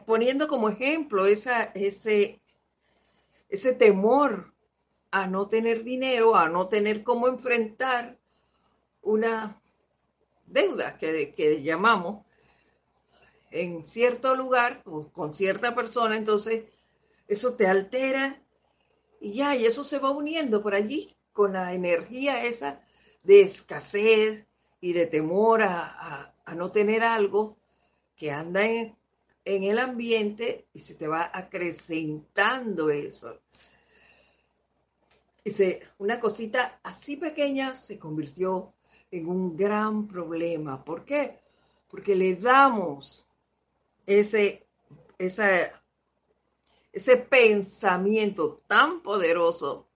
[0.06, 1.72] poniendo como ejemplo ese,
[3.50, 4.54] ese temor
[5.10, 8.20] a no tener dinero, a no tener cómo enfrentar
[9.02, 9.60] una
[10.46, 12.24] deuda que, que llamamos
[13.50, 16.66] en cierto lugar o con cierta persona, entonces
[17.28, 18.40] eso te altera
[19.20, 22.84] y ya, y eso se va uniendo por allí con la energía esa
[23.24, 24.48] de escasez
[24.80, 27.58] y de temor a no tener algo
[28.16, 28.96] que anda en,
[29.46, 33.40] el ambiente y se te va acrecentando eso.
[35.44, 38.74] Dice, una cosita así pequeña se convirtió
[39.10, 40.84] en un gran problema.
[40.84, 41.40] ¿Por qué?
[41.90, 43.26] Porque le damos
[44.06, 44.68] ese,
[45.18, 49.88] ese pensamiento tan poderoso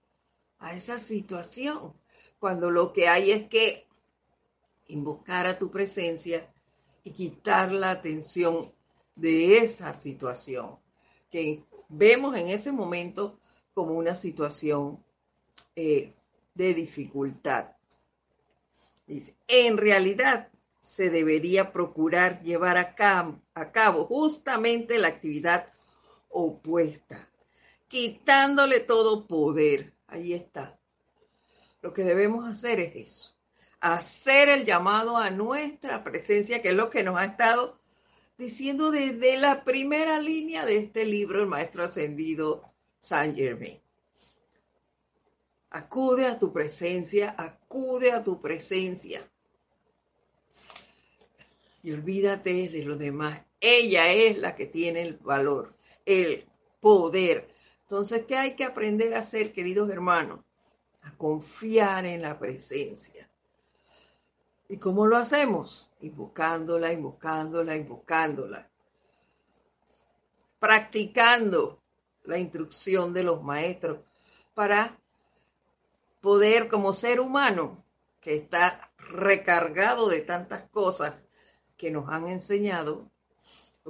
[0.60, 1.94] a esa situación,
[2.40, 3.86] cuando lo que hay es que
[4.94, 6.48] invocar a tu presencia
[7.04, 8.72] y quitar la atención
[9.16, 10.78] de esa situación
[11.30, 13.40] que vemos en ese momento
[13.74, 15.04] como una situación
[15.76, 16.14] eh,
[16.54, 17.76] de dificultad.
[19.08, 22.96] Dice, en realidad se debería procurar llevar a
[23.56, 25.68] a cabo justamente la actividad
[26.30, 27.30] opuesta,
[27.88, 29.94] quitándole todo poder.
[30.08, 30.80] Ahí está.
[31.82, 33.33] Lo que debemos hacer es eso,
[33.84, 37.78] hacer el llamado a nuestra presencia, que es lo que nos ha estado
[38.38, 42.64] diciendo desde la primera línea de este libro, el maestro ascendido
[43.02, 43.78] Saint Germain.
[45.70, 49.22] Acude a tu presencia, acude a tu presencia.
[51.84, 53.42] Y olvídate de lo demás.
[53.60, 56.46] Ella es la que tiene el valor, el
[56.80, 57.50] poder.
[57.82, 60.40] Entonces, ¿qué hay que aprender a hacer, queridos hermanos?
[61.02, 63.30] A confiar en la presencia.
[64.70, 65.92] ¿Y cómo lo hacemos?
[66.02, 68.70] Invocándola, invocándola, invocándola.
[70.60, 71.82] Practicando
[72.24, 74.00] la instrucción de los maestros
[74.54, 74.98] para
[76.22, 77.84] poder como ser humano
[78.22, 81.28] que está recargado de tantas cosas
[81.76, 83.12] que nos han enseñado,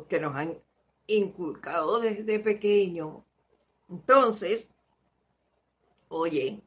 [0.10, 0.58] que nos han
[1.06, 3.24] inculcado desde pequeño.
[3.90, 4.72] Entonces,
[6.08, 6.64] oye,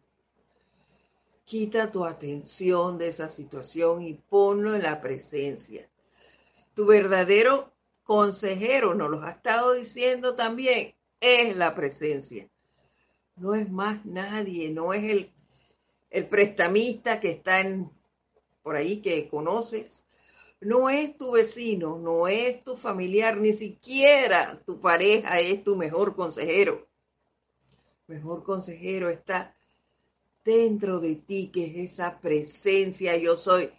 [1.47, 5.89] Quita tu atención de esa situación y ponlo en la presencia.
[6.75, 12.49] Tu verdadero consejero, nos lo ha estado diciendo también, es la presencia.
[13.37, 15.33] No es más nadie, no es el,
[16.11, 17.93] el prestamista que está en,
[18.65, 20.05] por ahí que conoces,
[20.61, 26.17] no es tu vecino, no es tu familiar, ni siquiera tu pareja es tu mejor
[26.17, 26.89] consejero.
[28.09, 29.55] Mejor consejero está
[30.47, 33.71] dentro de ti, que es esa presencia yo soy.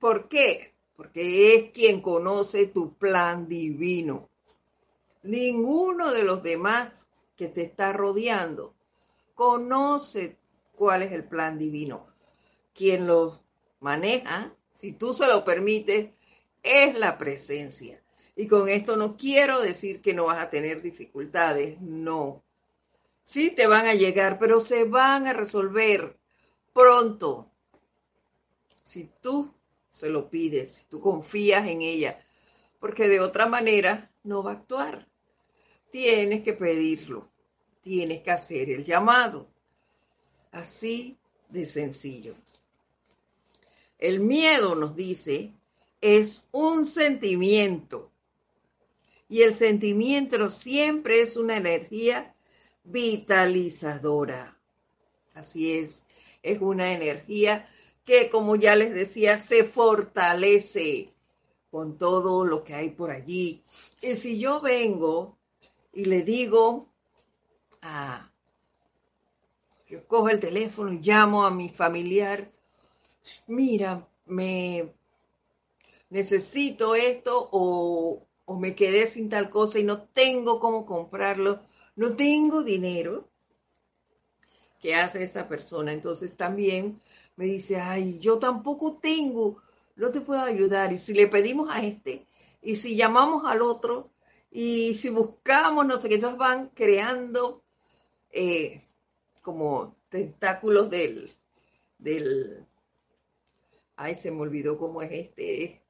[0.00, 0.74] ¿Por qué?
[0.96, 4.28] Porque es quien conoce tu plan divino.
[5.22, 8.74] Ninguno de los demás que te está rodeando
[9.34, 10.36] conoce
[10.74, 12.06] cuál es el plan divino.
[12.74, 13.40] Quien lo
[13.80, 16.10] maneja, si tú se lo permites,
[16.62, 18.02] es la presencia.
[18.36, 22.42] Y con esto no quiero decir que no vas a tener dificultades, no.
[23.24, 26.18] Sí te van a llegar, pero se van a resolver
[26.72, 27.50] pronto.
[28.82, 29.52] Si tú
[29.90, 32.22] se lo pides, si tú confías en ella,
[32.78, 35.08] porque de otra manera no va a actuar.
[35.90, 37.30] Tienes que pedirlo,
[37.80, 39.48] tienes que hacer el llamado.
[40.52, 41.16] Así
[41.48, 42.34] de sencillo.
[43.98, 45.54] El miedo, nos dice,
[46.00, 48.10] es un sentimiento.
[49.28, 52.33] Y el sentimiento siempre es una energía
[52.84, 54.58] vitalizadora.
[55.34, 56.04] Así es,
[56.42, 57.68] es una energía
[58.04, 61.12] que, como ya les decía, se fortalece
[61.70, 63.62] con todo lo que hay por allí.
[64.00, 65.36] Y si yo vengo
[65.92, 66.88] y le digo
[67.82, 68.30] a,
[69.88, 72.52] yo cojo el teléfono y llamo a mi familiar,
[73.46, 74.94] mira, me
[76.10, 81.60] necesito esto o, o me quedé sin tal cosa y no tengo cómo comprarlo,
[81.96, 83.28] no tengo dinero.
[84.80, 85.92] ¿Qué hace esa persona?
[85.92, 87.00] Entonces también
[87.36, 89.58] me dice, ay, yo tampoco tengo,
[89.96, 90.92] no te puedo ayudar.
[90.92, 92.26] Y si le pedimos a este,
[92.62, 94.10] y si llamamos al otro,
[94.50, 97.62] y si buscamos, no sé qué, entonces van creando
[98.30, 98.82] eh,
[99.42, 101.30] como tentáculos del,
[101.98, 102.66] del,
[103.96, 105.82] ay, se me olvidó cómo es este,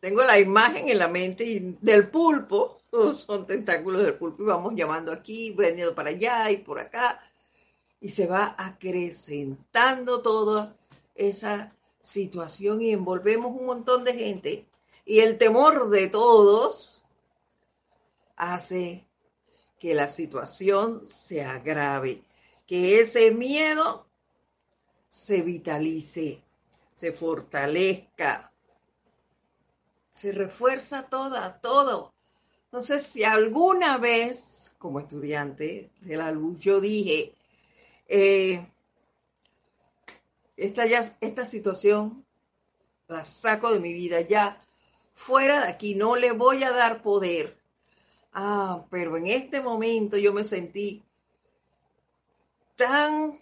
[0.00, 5.12] tengo la imagen en la mente del pulpo, son tentáculos del pulpo y vamos llamando
[5.12, 7.20] aquí, veniendo para allá y por acá,
[8.00, 10.74] y se va acrecentando toda
[11.14, 14.66] esa situación y envolvemos un montón de gente
[15.04, 17.04] y el temor de todos
[18.36, 19.06] hace
[19.78, 22.22] que la situación se agrave,
[22.66, 24.06] que ese miedo
[25.08, 26.42] se vitalice,
[26.94, 28.52] se fortalezca,
[30.12, 32.12] se refuerza toda, todo.
[32.70, 37.32] Entonces, si alguna vez, como estudiante de la luz, yo dije,
[38.08, 38.66] eh,
[40.54, 42.26] esta, ya, esta situación
[43.06, 44.58] la saco de mi vida ya
[45.14, 47.56] fuera de aquí, no le voy a dar poder.
[48.34, 51.02] Ah, pero en este momento yo me sentí
[52.76, 53.40] tan,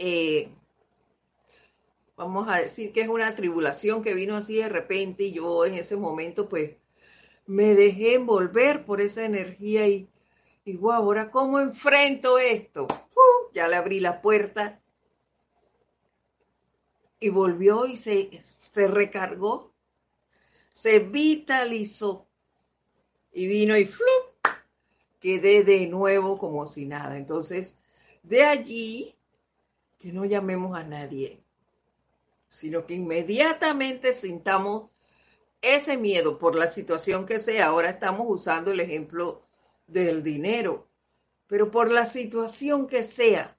[0.00, 0.48] eh,
[2.16, 5.74] vamos a decir que es una tribulación que vino así de repente y yo en
[5.74, 6.72] ese momento pues
[7.46, 10.08] me dejé envolver por esa energía y,
[10.64, 12.86] y wow, ahora cómo enfrento esto
[13.56, 14.82] ya le abrí la puerta
[17.18, 19.72] y volvió y se, se recargó,
[20.72, 22.28] se vitalizó
[23.32, 24.46] y vino y ¡flup!
[25.20, 27.16] quedé de nuevo como si nada.
[27.16, 27.78] Entonces,
[28.22, 29.16] de allí,
[29.98, 31.42] que no llamemos a nadie,
[32.50, 34.90] sino que inmediatamente sintamos
[35.62, 37.66] ese miedo por la situación que sea.
[37.66, 39.42] Ahora estamos usando el ejemplo
[39.86, 40.86] del dinero
[41.46, 43.56] pero por la situación que sea,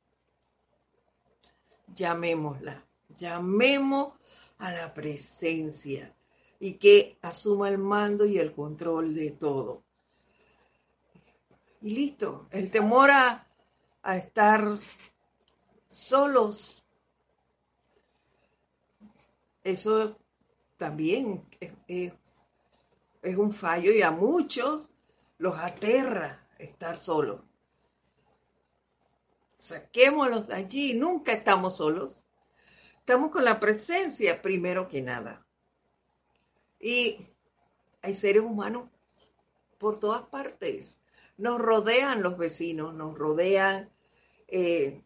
[1.96, 2.86] llamémosla,
[3.18, 4.14] llamemos
[4.58, 6.14] a la presencia
[6.60, 9.84] y que asuma el mando y el control de todo.
[11.82, 13.44] Y listo, el temor a,
[14.04, 14.64] estar
[15.88, 16.86] solos,
[19.64, 20.18] eso
[20.78, 21.44] también
[21.88, 22.14] es,
[23.36, 24.90] un fallo y a muchos
[25.38, 27.42] los aterra estar solos.
[29.58, 32.26] Saquémoslos de allí, nunca estamos solos.
[33.00, 35.46] Estamos con la presencia primero que nada.
[36.80, 37.28] Y
[38.02, 38.90] hay seres humanos
[39.78, 41.02] por todas partes.
[41.38, 43.92] Nos rodean los vecinos, nos rodean
[44.48, 45.04] eh,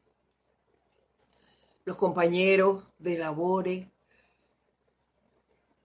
[1.85, 3.87] los compañeros de labores.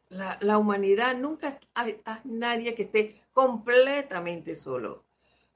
[0.09, 5.05] La, humanidad nunca hay, hay nadie que esté completamente solo.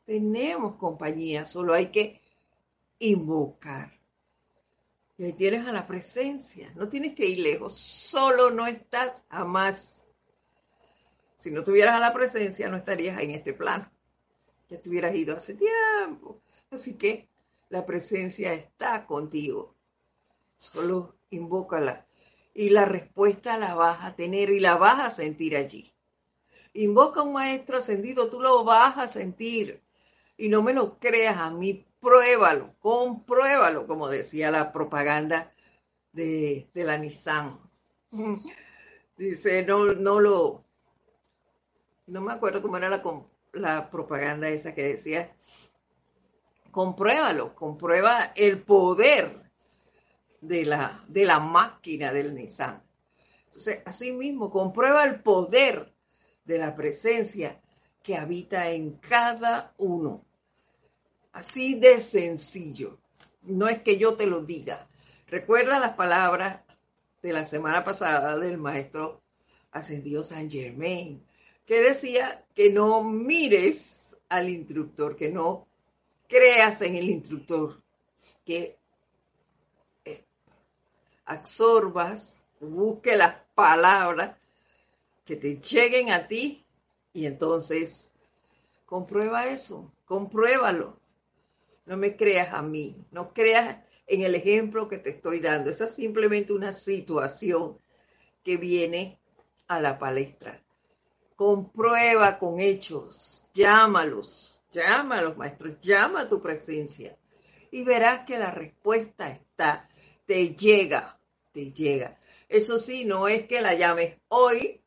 [0.05, 2.21] Tenemos compañía, solo hay que
[2.99, 3.93] invocar.
[5.17, 10.09] Y ahí tienes a la presencia, no tienes que ir lejos, solo no estás jamás.
[11.37, 13.91] Si no tuvieras a la presencia, no estarías en este plano.
[14.69, 16.41] Ya te hubieras ido hace tiempo.
[16.71, 17.29] Así que
[17.69, 19.75] la presencia está contigo.
[20.57, 22.07] Solo invócala.
[22.53, 25.93] Y la respuesta la vas a tener y la vas a sentir allí.
[26.73, 29.83] Invoca a un maestro ascendido, tú lo vas a sentir.
[30.37, 35.53] Y no me lo creas a mí, pruébalo, compruébalo, como decía la propaganda
[36.13, 37.59] de, de la Nissan.
[39.17, 40.65] Dice, no, no lo,
[42.07, 43.03] no me acuerdo cómo era la,
[43.53, 45.35] la propaganda esa que decía,
[46.71, 49.50] compruébalo, comprueba el poder
[50.41, 52.83] de la, de la máquina del Nissan.
[53.47, 55.93] Entonces, así mismo, comprueba el poder
[56.45, 57.61] de la presencia
[58.03, 60.25] que habita en cada uno.
[61.33, 62.99] Así de sencillo.
[63.43, 64.89] No es que yo te lo diga.
[65.27, 66.61] Recuerda las palabras
[67.23, 69.23] de la semana pasada del maestro
[69.73, 71.25] ascendido San Germain,
[71.65, 75.69] que decía que no mires al instructor, que no
[76.29, 77.81] creas en el instructor,
[78.45, 78.80] que
[81.31, 84.37] absorbas, busque las palabras
[85.25, 86.65] que te lleguen a ti
[87.13, 88.13] y entonces
[88.85, 90.99] comprueba eso, compruébalo.
[91.87, 95.71] No me creas a mí, no creas en el ejemplo que te estoy dando.
[95.71, 97.79] Esa es simplemente una situación
[98.45, 99.19] que viene
[99.69, 100.61] a la palestra.
[101.37, 107.17] Comprueba con hechos, llámalos, llámalos, maestros, llama a tu presencia
[107.71, 109.89] y verás que la respuesta está,
[110.27, 111.20] te llega,
[111.53, 112.19] te llega.
[112.49, 114.81] Eso sí, no es que la llames hoy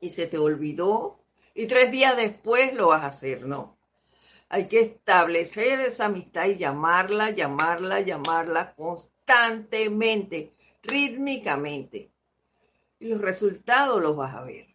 [0.00, 1.20] y se te olvidó
[1.54, 3.76] y tres días después lo vas a hacer, no.
[4.48, 10.52] Hay que establecer esa amistad y llamarla, llamarla, llamarla constantemente,
[10.82, 12.10] rítmicamente
[13.00, 14.66] y los resultados los vas a ver.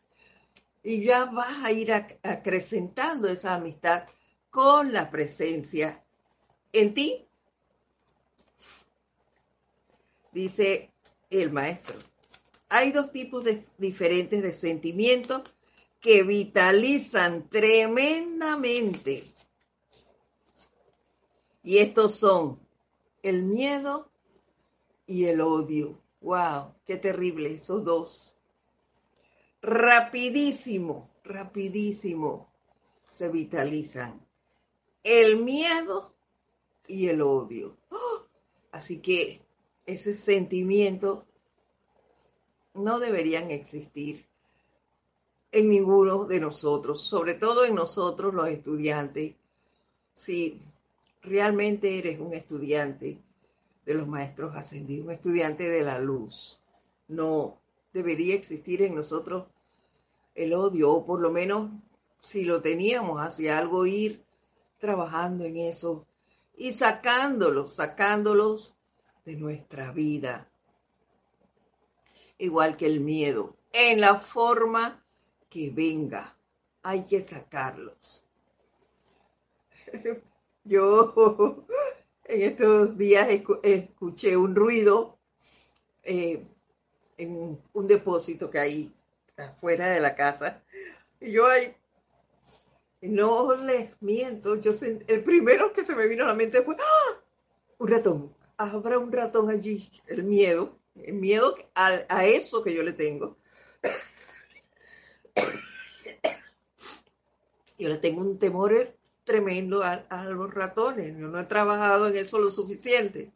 [0.83, 4.05] Y ya vas a ir acrecentando esa amistad
[4.49, 6.03] con la presencia
[6.71, 7.25] en ti.
[10.33, 10.91] Dice
[11.29, 11.97] el maestro,
[12.69, 15.43] hay dos tipos de, diferentes de sentimientos
[16.01, 19.23] que vitalizan tremendamente.
[21.63, 22.59] Y estos son
[23.21, 24.09] el miedo
[25.05, 26.01] y el odio.
[26.21, 28.35] Wow, qué terrible esos dos.
[29.61, 32.51] Rapidísimo, rapidísimo
[33.09, 34.25] se vitalizan.
[35.03, 36.15] El miedo
[36.87, 37.77] y el odio.
[37.91, 38.25] ¡Oh!
[38.71, 39.42] Así que
[39.85, 41.25] ese sentimiento
[42.73, 44.25] no deberían existir
[45.51, 49.35] en ninguno de nosotros, sobre todo en nosotros los estudiantes.
[50.15, 50.59] Si
[51.21, 53.19] realmente eres un estudiante,
[53.85, 56.59] de los maestros ascendidos, un estudiante de la luz.
[57.07, 57.59] No
[57.91, 59.47] debería existir en nosotros
[60.35, 61.69] el odio, o por lo menos
[62.21, 64.23] si lo teníamos hacia algo, ir
[64.79, 66.05] trabajando en eso
[66.57, 68.75] y sacándolos, sacándolos
[69.25, 70.49] de nuestra vida.
[72.37, 75.05] Igual que el miedo, en la forma
[75.49, 76.35] que venga,
[76.81, 78.25] hay que sacarlos.
[80.63, 81.65] Yo
[82.25, 83.27] en estos días
[83.63, 85.19] escuché un ruido
[86.03, 86.43] eh,
[87.17, 88.93] en un depósito que hay
[89.37, 90.63] afuera de la casa.
[91.19, 91.73] Y yo ahí,
[93.01, 94.71] no les miento, yo
[95.07, 97.21] el primero que se me vino a la mente fue, ¡Ah!
[97.77, 102.93] un ratón, habrá un ratón allí, el miedo, el miedo a, eso que yo le
[102.93, 103.37] tengo.
[107.77, 111.17] Yo le tengo un temor tremendo a, los ratones.
[111.17, 113.31] Yo no he trabajado en eso lo suficiente.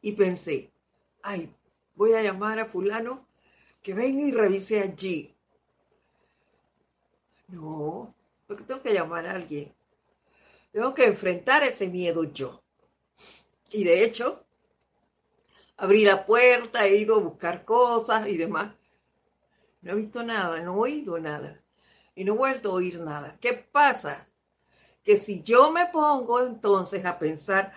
[0.00, 0.70] Y pensé,
[1.22, 1.54] ay,
[1.94, 3.26] voy a llamar a fulano
[3.82, 5.34] que venga y revise allí.
[7.48, 8.14] No,
[8.46, 9.72] porque tengo que llamar a alguien.
[10.72, 12.61] Tengo que enfrentar ese miedo yo.
[13.72, 14.44] Y de hecho,
[15.76, 18.72] abrí la puerta, he ido a buscar cosas y demás.
[19.80, 21.60] No he visto nada, no he oído nada
[22.14, 23.36] y no he vuelto a oír nada.
[23.40, 24.28] ¿Qué pasa?
[25.02, 27.72] Que si yo me pongo entonces a pensar,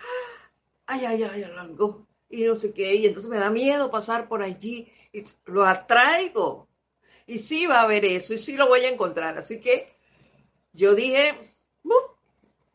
[0.86, 4.42] ay, ay, ay, algo, y no sé qué, y entonces me da miedo pasar por
[4.42, 6.68] allí, y lo atraigo.
[7.26, 9.36] Y sí va a haber eso, y sí lo voy a encontrar.
[9.38, 9.88] Así que
[10.72, 11.34] yo dije,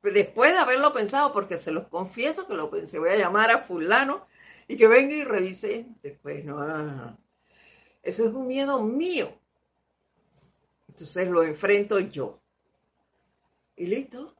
[0.01, 3.63] después de haberlo pensado, porque se los confieso que lo pensé, voy a llamar a
[3.63, 4.25] fulano
[4.67, 6.43] y que venga y revise después.
[6.43, 7.17] No, no, no.
[8.01, 9.31] Eso es un miedo mío.
[10.87, 12.39] Entonces lo enfrento yo.
[13.75, 14.35] Y listo.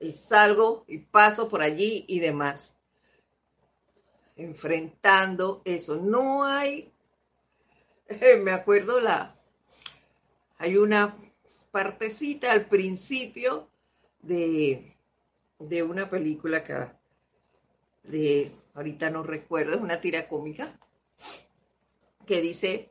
[0.00, 2.76] Y salgo y paso por allí y demás.
[4.36, 5.96] Enfrentando eso.
[5.96, 6.92] No hay,
[8.42, 9.34] me acuerdo la,
[10.58, 11.16] hay una
[11.70, 13.70] partecita al principio
[14.22, 14.96] de,
[15.58, 16.74] de una película que
[18.04, 20.78] de, ahorita no recuerdo, es una tira cómica,
[22.26, 22.90] que dice,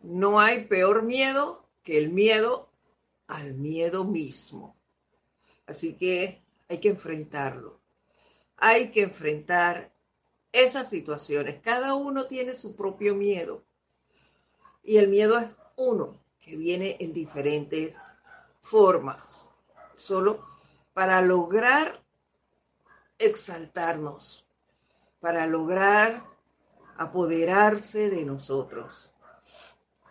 [0.00, 2.68] no hay peor miedo que el miedo
[3.26, 4.76] al miedo mismo.
[5.66, 7.78] Así que hay que enfrentarlo.
[8.56, 9.92] Hay que enfrentar
[10.52, 11.60] esas situaciones.
[11.60, 13.62] Cada uno tiene su propio miedo.
[14.82, 17.96] Y el miedo es uno, que viene en diferentes
[18.60, 19.49] formas.
[20.00, 20.42] Solo
[20.94, 22.02] para lograr
[23.18, 24.46] exaltarnos,
[25.20, 26.24] para lograr
[26.96, 29.14] apoderarse de nosotros.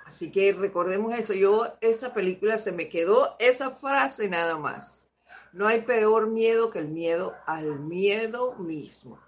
[0.05, 1.33] Así que recordemos eso.
[1.33, 5.07] Yo, esa película se me quedó esa frase nada más.
[5.53, 9.19] No hay peor miedo que el miedo al miedo mismo.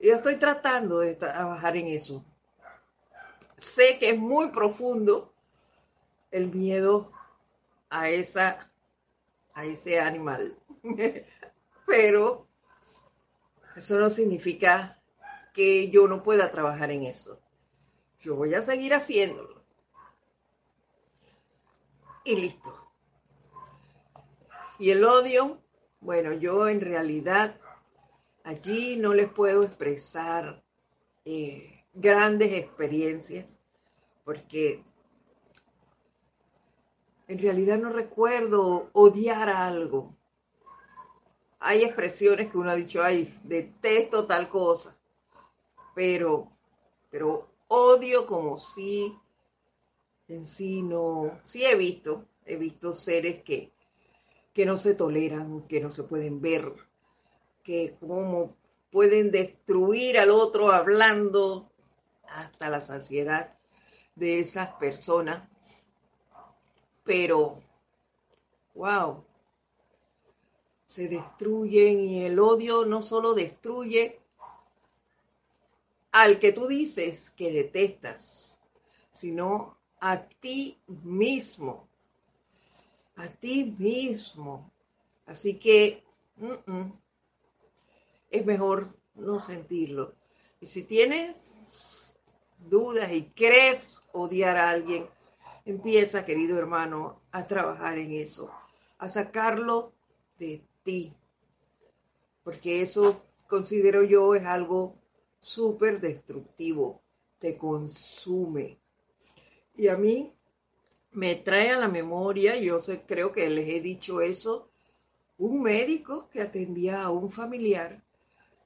[0.00, 2.24] Yo estoy tratando de trabajar en eso.
[3.56, 5.32] Sé que es muy profundo
[6.30, 7.12] el miedo
[7.90, 8.71] a esa
[9.54, 10.56] a ese animal.
[11.86, 12.46] Pero
[13.76, 15.00] eso no significa
[15.52, 17.40] que yo no pueda trabajar en eso.
[18.20, 19.62] Yo voy a seguir haciéndolo.
[22.24, 22.78] Y listo.
[24.78, 25.60] Y el odio,
[26.00, 27.60] bueno, yo en realidad
[28.44, 30.62] allí no les puedo expresar
[31.24, 33.60] eh, grandes experiencias
[34.24, 34.84] porque
[37.28, 40.14] en realidad no recuerdo odiar algo.
[41.60, 44.96] Hay expresiones que uno ha dicho, ay, detesto tal cosa,
[45.94, 46.50] pero,
[47.10, 49.16] pero odio como si
[50.28, 53.72] en sí no, sí he visto, he visto seres que,
[54.52, 56.72] que no se toleran, que no se pueden ver,
[57.62, 58.56] que como
[58.90, 61.70] pueden destruir al otro hablando
[62.28, 63.56] hasta la saciedad
[64.16, 65.48] de esas personas
[67.04, 67.62] pero,
[68.74, 69.24] wow,
[70.86, 74.20] se destruyen y el odio no solo destruye
[76.12, 78.60] al que tú dices que detestas,
[79.10, 81.88] sino a ti mismo,
[83.16, 84.70] a ti mismo.
[85.24, 86.04] Así que
[88.30, 90.14] es mejor no sentirlo.
[90.60, 92.14] Y si tienes
[92.58, 95.08] dudas y crees odiar a alguien,
[95.64, 98.50] Empieza, querido hermano, a trabajar en eso,
[98.98, 99.92] a sacarlo
[100.38, 101.12] de ti,
[102.42, 104.96] porque eso considero yo es algo
[105.38, 107.00] súper destructivo,
[107.38, 108.78] te consume.
[109.74, 110.32] Y a mí
[111.12, 114.68] me trae a la memoria, yo creo que les he dicho eso,
[115.38, 118.02] un médico que atendía a un familiar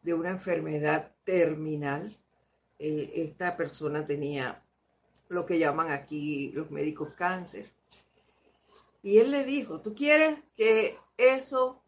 [0.03, 2.17] de una enfermedad terminal.
[2.79, 4.63] Eh, esta persona tenía
[5.29, 7.71] lo que llaman aquí los médicos cáncer.
[9.03, 11.81] Y él le dijo, ¿tú quieres que eso,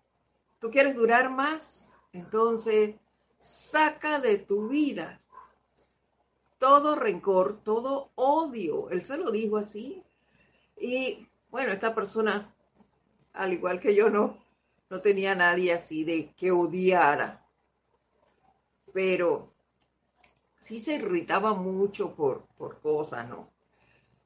[0.61, 2.01] tú quieres durar más?
[2.13, 2.95] Entonces,
[3.39, 5.21] saca de tu vida
[6.59, 8.91] todo rencor, todo odio.
[8.91, 10.03] Él se lo dijo así.
[10.77, 12.53] Y bueno, esta persona,
[13.33, 14.37] al igual que yo, no,
[14.91, 17.45] no tenía nadie así de que odiara.
[18.93, 19.53] Pero
[20.69, 23.51] sí se irritaba mucho por, por cosas, ¿no?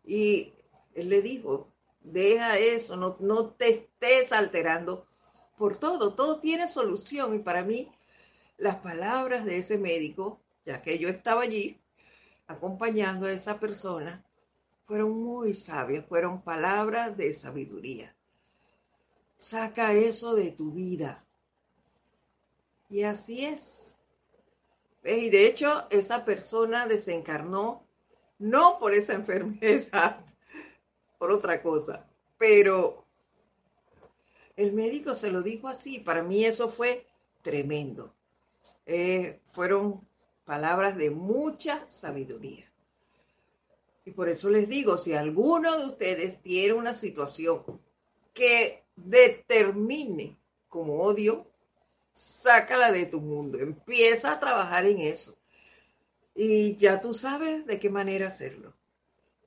[0.04, 0.52] Y
[0.92, 1.68] él le dijo,
[2.00, 5.06] deja eso, no, no te estés alterando
[5.56, 7.36] por todo, todo tiene solución.
[7.36, 7.88] Y para mí,
[8.58, 11.80] las palabras de ese médico, ya que yo estaba allí
[12.48, 14.24] acompañando a esa persona,
[14.86, 18.16] fueron muy sabias, fueron palabras de sabiduría.
[19.36, 21.24] Saca eso de tu vida.
[22.90, 23.91] Y así es.
[25.04, 27.86] Y de hecho, esa persona desencarnó
[28.38, 30.24] no por esa enfermedad,
[31.18, 32.06] por otra cosa,
[32.38, 33.04] pero
[34.56, 36.00] el médico se lo dijo así.
[36.00, 37.06] Para mí eso fue
[37.42, 38.14] tremendo.
[38.86, 40.06] Eh, fueron
[40.44, 42.70] palabras de mucha sabiduría.
[44.04, 47.62] Y por eso les digo, si alguno de ustedes tiene una situación
[48.34, 50.36] que determine
[50.68, 51.46] como odio,
[52.14, 55.36] sácala de tu mundo, empieza a trabajar en eso.
[56.34, 58.74] Y ya tú sabes de qué manera hacerlo.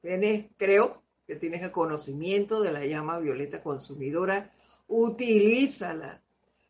[0.02, 4.52] Tienes, creo que tienes el conocimiento de la llama violeta consumidora,
[4.88, 6.22] utilízala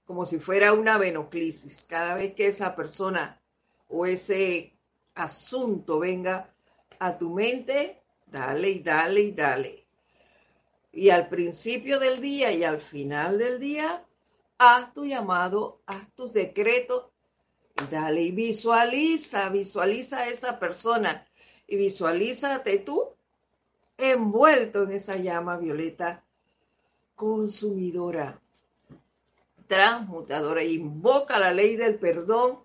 [0.05, 1.85] como si fuera una venoclisis.
[1.89, 3.41] Cada vez que esa persona
[3.89, 4.73] o ese
[5.15, 6.53] asunto venga
[6.99, 9.85] a tu mente, dale y dale y dale.
[10.91, 14.05] Y al principio del día y al final del día,
[14.57, 17.05] haz tu llamado, haz tus decretos
[17.81, 21.27] y dale y visualiza, visualiza a esa persona
[21.67, 23.15] y visualízate tú
[23.97, 26.23] envuelto en esa llama violeta
[27.15, 28.39] consumidora,
[29.67, 30.63] transmutadora.
[30.63, 32.59] Invoca la ley del perdón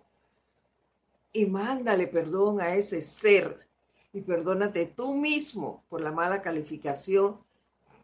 [1.32, 3.68] y mándale perdón a ese ser
[4.12, 7.38] y perdónate tú mismo por la mala calificación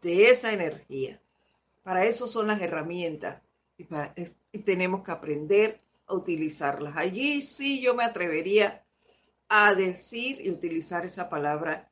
[0.01, 1.19] de esa energía.
[1.83, 3.41] Para eso son las herramientas
[3.77, 6.97] y, tenemos que aprender a utilizarlas.
[6.97, 8.83] Allí sí yo me atrevería
[9.49, 11.89] a decir y utilizar esa palabra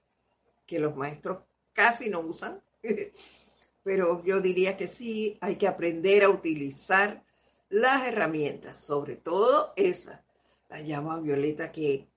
[0.66, 2.62] que los maestros casi no usan,
[3.84, 7.24] pero yo diría que sí, hay que aprender a utilizar
[7.70, 10.24] las herramientas, sobre todo esa,
[10.70, 12.08] la llama violeta que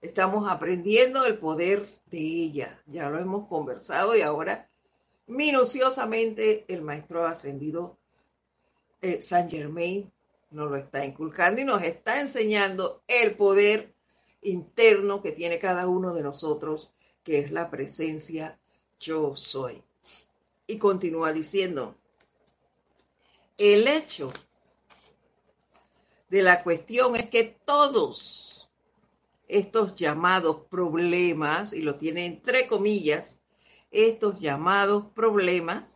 [0.00, 2.82] estamos aprendiendo el poder de ella.
[2.86, 4.68] Ya lo hemos conversado y ahora
[5.26, 7.98] minuciosamente el maestro ascendido
[9.00, 10.10] eh, Saint Germain
[10.50, 13.94] nos lo está inculcando y nos está enseñando el poder
[14.42, 16.92] interno que tiene cada uno de nosotros,
[17.22, 18.58] que es la presencia
[18.98, 19.82] yo soy.
[20.66, 21.96] Y continúa diciendo,
[23.58, 24.32] el hecho
[26.28, 28.70] de la cuestión es que todos
[29.48, 33.40] estos llamados problemas, y lo tiene entre comillas,
[33.90, 35.95] estos llamados problemas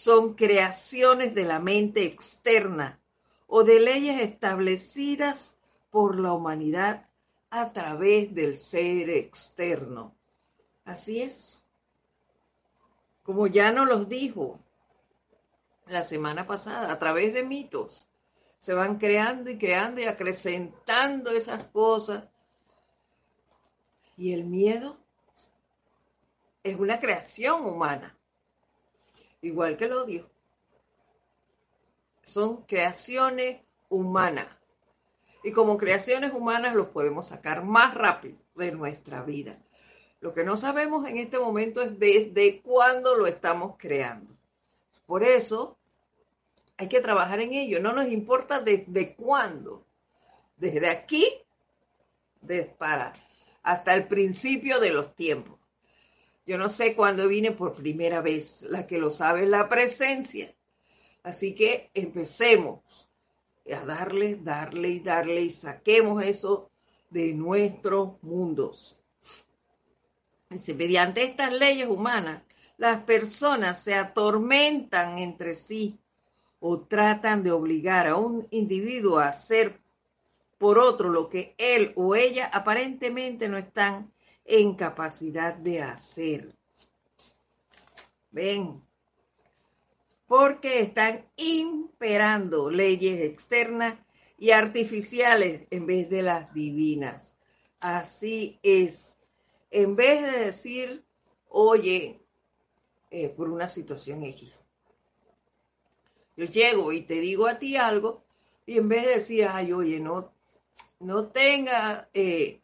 [0.00, 2.98] son creaciones de la mente externa
[3.46, 5.58] o de leyes establecidas
[5.90, 7.06] por la humanidad
[7.50, 10.14] a través del ser externo.
[10.86, 11.62] Así es.
[13.24, 14.58] Como ya nos los dijo
[15.84, 18.08] la semana pasada, a través de mitos,
[18.58, 22.24] se van creando y creando y acrecentando esas cosas.
[24.16, 24.96] Y el miedo
[26.62, 28.16] es una creación humana,
[29.42, 30.30] igual que el odio.
[32.22, 34.48] Son creaciones humanas
[35.42, 39.58] y como creaciones humanas los podemos sacar más rápido de nuestra vida.
[40.20, 44.34] Lo que no sabemos en este momento es desde cuándo lo estamos creando.
[45.06, 45.78] Por eso
[46.76, 47.80] hay que trabajar en ello.
[47.80, 49.84] No nos importa desde cuándo.
[50.56, 51.26] Desde aquí,
[52.78, 53.12] para
[53.62, 55.59] hasta el principio de los tiempos.
[56.46, 58.62] Yo no sé cuándo vine por primera vez.
[58.62, 60.54] La que lo sabe es la presencia.
[61.22, 62.80] Así que empecemos
[63.72, 66.70] a darle, darle y darle y saquemos eso
[67.10, 68.98] de nuestros mundos.
[70.48, 72.42] Mediante estas leyes humanas,
[72.76, 76.00] las personas se atormentan entre sí
[76.58, 79.80] o tratan de obligar a un individuo a hacer
[80.58, 84.12] por otro lo que él o ella aparentemente no están
[84.44, 86.54] en capacidad de hacer.
[88.30, 88.82] Ven,
[90.26, 93.98] porque están imperando leyes externas
[94.38, 97.36] y artificiales en vez de las divinas.
[97.80, 99.18] Así es.
[99.70, 101.04] En vez de decir,
[101.48, 102.20] oye,
[103.10, 104.66] eh, por una situación X,
[106.36, 108.24] yo llego y te digo a ti algo,
[108.66, 110.32] y en vez de decir, ay, oye, no,
[111.00, 112.60] no tenga, eh,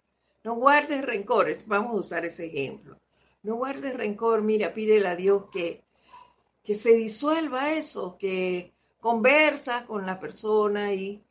[0.46, 2.96] no guardes rencores, vamos a usar ese ejemplo.
[3.42, 5.82] No guardes rencor, mira, pídele a Dios que
[6.62, 11.22] que se disuelva eso, que conversa con la persona y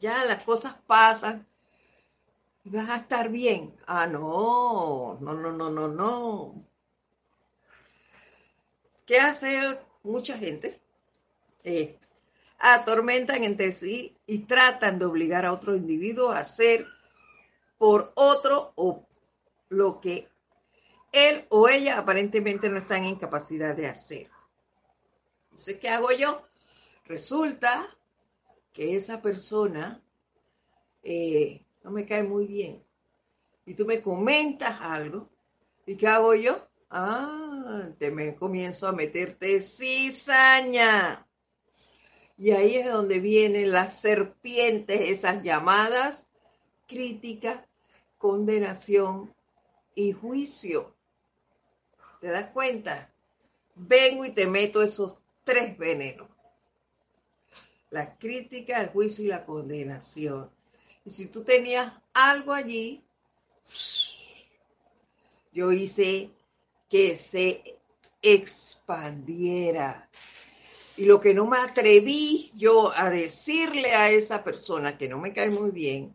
[0.00, 1.46] ya las cosas pasan
[2.64, 3.74] y vas a estar bien.
[3.86, 6.64] Ah, no, no, no, no, no, no.
[9.04, 10.80] ¿Qué hace mucha gente?
[11.64, 11.98] Eh,
[12.58, 16.86] atormentan entre sí y tratan de obligar a otro individuo a hacer
[17.78, 19.06] por otro o
[19.68, 20.28] lo que
[21.12, 24.28] él o ella aparentemente no están en capacidad de hacer.
[25.44, 26.42] Entonces, ¿qué hago yo?
[27.06, 27.88] Resulta
[28.72, 30.02] que esa persona
[31.04, 32.82] eh, no me cae muy bien.
[33.66, 35.28] Y tú me comentas algo.
[35.86, 36.66] ¿Y qué hago yo?
[36.90, 41.26] Ah, te me comienzo a meterte cizaña.
[42.36, 46.26] Y ahí es donde vienen las serpientes, esas llamadas
[46.86, 47.66] crítica,
[48.18, 49.34] condenación
[49.94, 50.94] y juicio.
[52.20, 53.12] ¿Te das cuenta?
[53.74, 56.28] Vengo y te meto esos tres venenos.
[57.90, 60.50] La crítica, el juicio y la condenación.
[61.04, 63.04] Y si tú tenías algo allí,
[65.52, 66.30] yo hice
[66.88, 67.62] que se
[68.22, 70.08] expandiera.
[70.96, 75.32] Y lo que no me atreví yo a decirle a esa persona que no me
[75.32, 76.14] cae muy bien,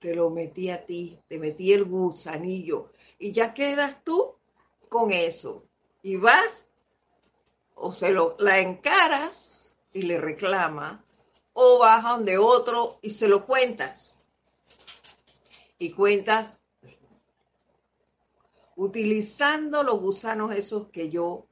[0.00, 2.90] te lo metí a ti, te metí el gusanillo.
[3.18, 4.34] Y ya quedas tú
[4.88, 5.64] con eso
[6.02, 6.66] y vas
[7.74, 11.04] o se lo la encaras y le reclama
[11.52, 14.24] o vas a donde otro y se lo cuentas
[15.78, 16.62] y cuentas
[18.76, 21.46] utilizando los gusanos esos que yo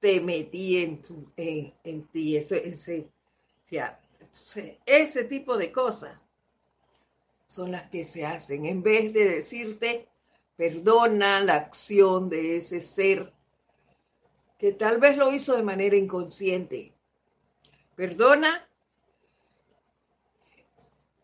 [0.00, 3.10] te metí en, tu, en, ti, ese, ese,
[4.86, 6.18] ese tipo de cosas.
[7.48, 10.08] Son las que se hacen en vez de decirte,
[10.56, 13.32] perdona la acción de ese ser
[14.58, 16.92] que tal vez lo hizo de manera inconsciente.
[17.96, 18.68] Perdona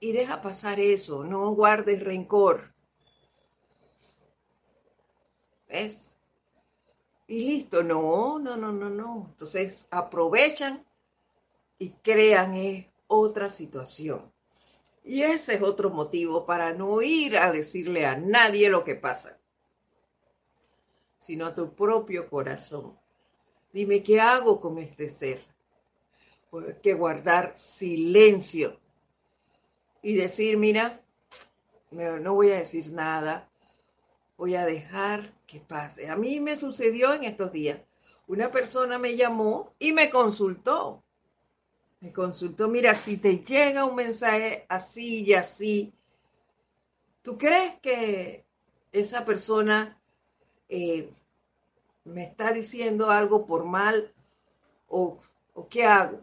[0.01, 2.73] y deja pasar eso, no guardes rencor.
[5.69, 6.17] ¿Ves?
[7.27, 9.27] Y listo, no, no, no, no, no.
[9.31, 10.87] Entonces aprovechan
[11.79, 14.34] y crean eh, otra situación.
[15.05, 19.39] Y ese es otro motivo para no ir a decirle a nadie lo que pasa,
[21.19, 22.99] sino a tu propio corazón.
[23.71, 25.45] Dime, ¿qué hago con este ser?
[26.51, 28.81] Pues que guardar silencio
[30.01, 31.03] y decir, mira,
[31.91, 33.47] no voy a decir nada,
[34.39, 36.09] voy a dejar que pase.
[36.09, 37.79] A mí me sucedió en estos días.
[38.27, 41.04] Una persona me llamó y me consultó.
[42.05, 45.95] Me consultó, mira, si te llega un mensaje así y así,
[47.23, 48.45] ¿tú crees que
[48.93, 49.99] esa persona
[50.69, 51.09] eh,
[52.05, 54.13] me está diciendo algo por mal
[54.87, 55.19] o,
[55.55, 56.21] o qué hago?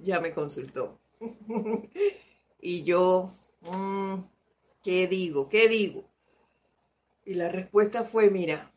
[0.00, 1.00] Ya me consultó.
[2.60, 4.14] y yo, mm,
[4.80, 5.48] ¿qué digo?
[5.48, 6.04] ¿Qué digo?
[7.24, 8.72] Y la respuesta fue, mira,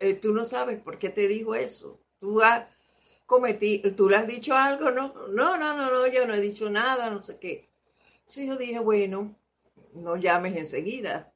[0.00, 2.03] eh, tú no sabes por qué te dijo eso.
[2.24, 2.64] Tú has
[3.26, 6.70] cometido, tú le has dicho algo, no, no, no, no, no, yo no he dicho
[6.70, 7.68] nada, no sé qué.
[8.24, 9.36] Sí, yo dije, bueno,
[9.92, 11.30] no llames enseguida,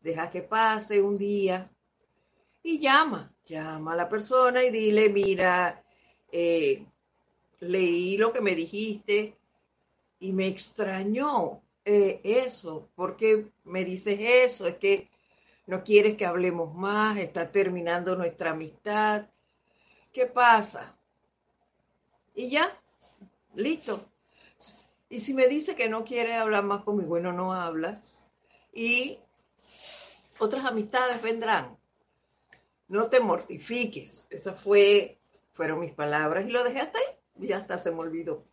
[0.00, 1.70] deja que pase un día
[2.62, 5.84] y llama, llama a la persona y dile, mira,
[6.32, 6.86] eh,
[7.60, 9.36] leí lo que me dijiste
[10.18, 12.88] y me extrañó eh, eso.
[12.94, 14.66] ¿Por qué me dices eso?
[14.66, 15.10] Es que
[15.66, 19.28] no quieres que hablemos más, está terminando nuestra amistad.
[20.12, 20.96] ¿Qué pasa?
[22.34, 22.78] Y ya,
[23.54, 24.04] listo.
[25.08, 28.30] Y si me dice que no quiere hablar más conmigo, bueno, no hablas.
[28.72, 29.18] Y
[30.38, 31.76] otras amistades vendrán.
[32.88, 34.26] No te mortifiques.
[34.30, 35.18] Esas fue,
[35.52, 38.44] fueron mis palabras y lo dejé hasta ahí y hasta se me olvidó.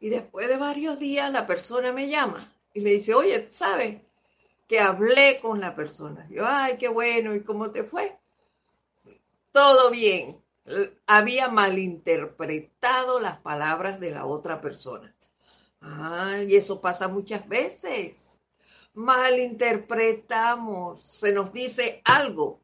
[0.00, 2.44] Y después de varios días la persona me llama
[2.74, 4.00] y me dice, oye, ¿sabes?
[4.68, 6.28] Que hablé con la persona.
[6.30, 8.16] Yo, ay, qué bueno, ¿y cómo te fue?
[9.56, 10.40] Todo bien.
[11.06, 15.16] Había malinterpretado las palabras de la otra persona.
[15.80, 18.38] Ay, y eso pasa muchas veces.
[18.92, 22.60] Malinterpretamos, se nos dice algo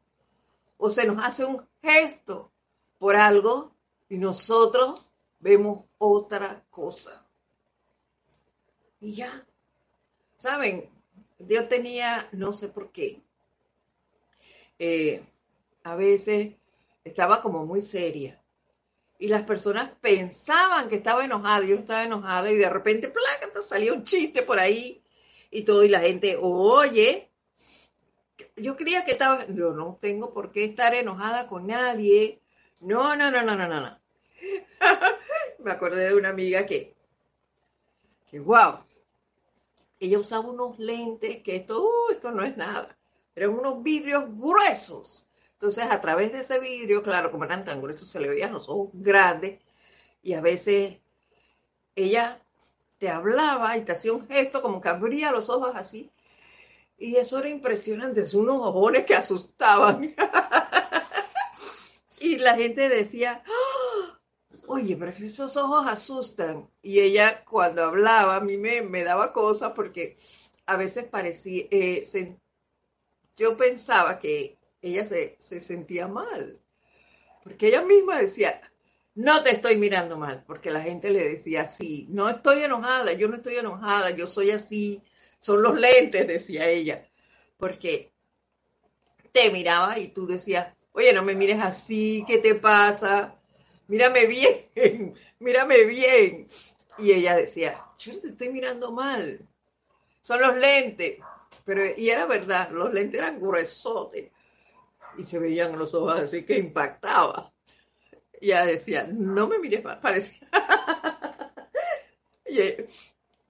[0.77, 2.51] o se nos hace un gesto
[2.99, 3.73] por algo
[4.07, 5.03] y nosotros
[5.39, 7.25] vemos otra cosa.
[9.01, 9.47] Y ya,
[10.37, 10.87] ¿saben?
[11.39, 13.19] Dios tenía, no sé por qué,
[14.77, 15.25] eh,
[15.83, 16.53] a veces
[17.03, 18.39] estaba como muy seria.
[19.19, 23.93] Y las personas pensaban que estaba enojada, yo estaba enojada y de repente, plácata, salió
[23.93, 25.01] un chiste por ahí
[25.51, 27.29] y todo, y la gente, oye,
[28.55, 32.41] yo creía que estaba, yo no tengo por qué estar enojada con nadie.
[32.79, 33.99] No, no, no, no, no, no.
[35.59, 36.93] Me acordé de una amiga que,
[38.29, 38.79] que wow,
[39.99, 42.97] ella usaba unos lentes que esto, uh, esto no es nada,
[43.35, 45.25] eran unos vidrios gruesos.
[45.63, 48.67] Entonces, a través de ese vidrio, claro, como eran tan gruesos, se le veían los
[48.67, 49.61] ojos grandes
[50.21, 50.97] y a veces
[51.95, 52.43] ella
[52.97, 56.11] te hablaba y te hacía un gesto como que abría los ojos así.
[56.97, 60.13] Y eso era impresionante, son unos ojones que asustaban.
[62.19, 63.41] y la gente decía,
[64.67, 66.69] oye, pero esos ojos asustan.
[66.81, 70.17] Y ella cuando hablaba a mí me, daba cosas porque
[70.65, 72.05] a veces parecía, eh,
[73.37, 76.59] yo pensaba que ella se, se sentía mal.
[77.43, 78.61] Porque ella misma decía,
[79.15, 83.27] no te estoy mirando mal, porque la gente le decía así, no estoy enojada, yo
[83.27, 85.01] no estoy enojada, yo soy así,
[85.39, 87.03] son los lentes, decía ella,
[87.57, 88.11] porque
[89.31, 93.39] te miraba y tú decías, oye, no me mires así, ¿qué te pasa?
[93.87, 96.47] mírame bien, mírame bien.
[96.97, 99.39] Y ella decía, yo te estoy mirando mal.
[100.21, 101.19] Son los lentes.
[101.65, 104.31] Pero, y era verdad, los lentes eran gruesotes.
[105.17, 107.53] Y se veían los ojos así que impactaba.
[108.39, 110.47] Y ella decía, no me mires mal, parecía.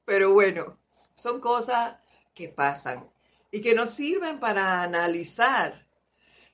[0.06, 0.78] Pero bueno,
[1.16, 1.96] son cosas
[2.34, 3.10] que pasan
[3.52, 5.88] y que nos sirven para analizar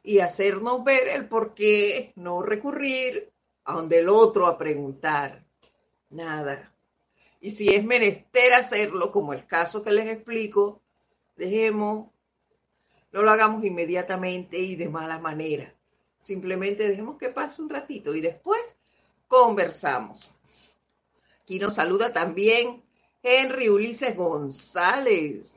[0.03, 3.31] y hacernos ver el por qué no recurrir
[3.65, 5.45] a donde el otro a preguntar.
[6.09, 6.73] Nada.
[7.41, 10.81] Y si es menester hacerlo, como el caso que les explico,
[11.35, 12.09] dejemos,
[13.11, 15.73] no lo hagamos inmediatamente y de mala manera.
[16.19, 18.61] Simplemente dejemos que pase un ratito y después
[19.27, 20.35] conversamos.
[21.41, 22.83] Aquí nos saluda también
[23.23, 25.53] Henry Ulises González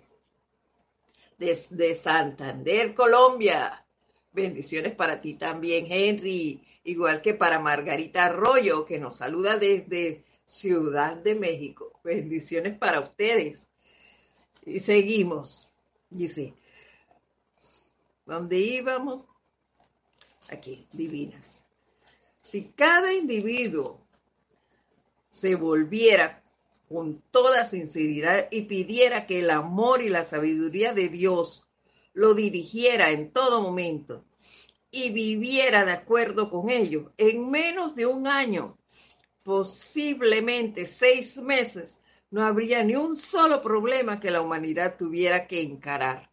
[1.39, 3.85] desde Santander, Colombia.
[4.33, 11.17] Bendiciones para ti también, Henry, igual que para Margarita Arroyo, que nos saluda desde Ciudad
[11.17, 12.01] de México.
[12.05, 13.69] Bendiciones para ustedes.
[14.65, 15.69] Y seguimos.
[16.09, 16.55] Dice,
[18.27, 19.25] ¿dónde íbamos?
[20.51, 21.67] Aquí, divinas.
[22.41, 24.01] Si cada individuo
[25.31, 26.43] se volviera
[26.89, 31.67] con toda sinceridad y pidiera que el amor y la sabiduría de Dios
[32.13, 34.25] lo dirigiera en todo momento
[34.91, 38.77] y viviera de acuerdo con ello, en menos de un año,
[39.43, 46.31] posiblemente seis meses, no habría ni un solo problema que la humanidad tuviera que encarar.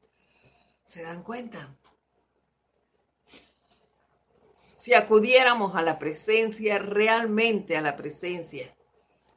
[0.83, 1.73] ¿Se dan cuenta?
[4.79, 8.73] Si acudiéramos a la presencia, realmente a la presencia,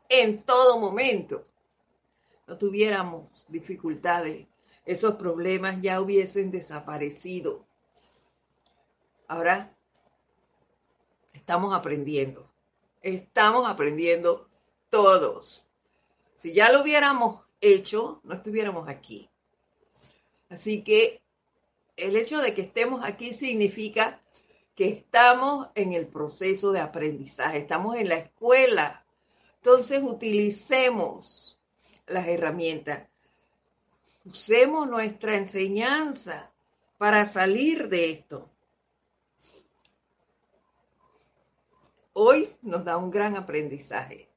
[0.09, 1.49] en todo momento,
[2.47, 4.47] no tuviéramos dificultades,
[4.86, 7.66] esos problemas ya hubiesen desaparecido.
[9.26, 9.76] Ahora
[11.32, 12.49] estamos aprendiendo,
[13.01, 14.49] estamos aprendiendo
[14.90, 15.66] todos.
[16.36, 19.28] Si ya lo hubiéramos hecho, no estuviéramos aquí.
[20.49, 21.20] Así que
[21.97, 24.21] el hecho de que estemos aquí significa
[24.84, 29.02] estamos en el proceso de aprendizaje, estamos en la escuela
[29.62, 31.56] entonces utilicemos
[32.08, 33.06] las herramientas,
[34.24, 36.50] usemos nuestra enseñanza
[36.98, 38.50] para salir de esto.
[42.12, 44.28] Hoy nos da un gran aprendizaje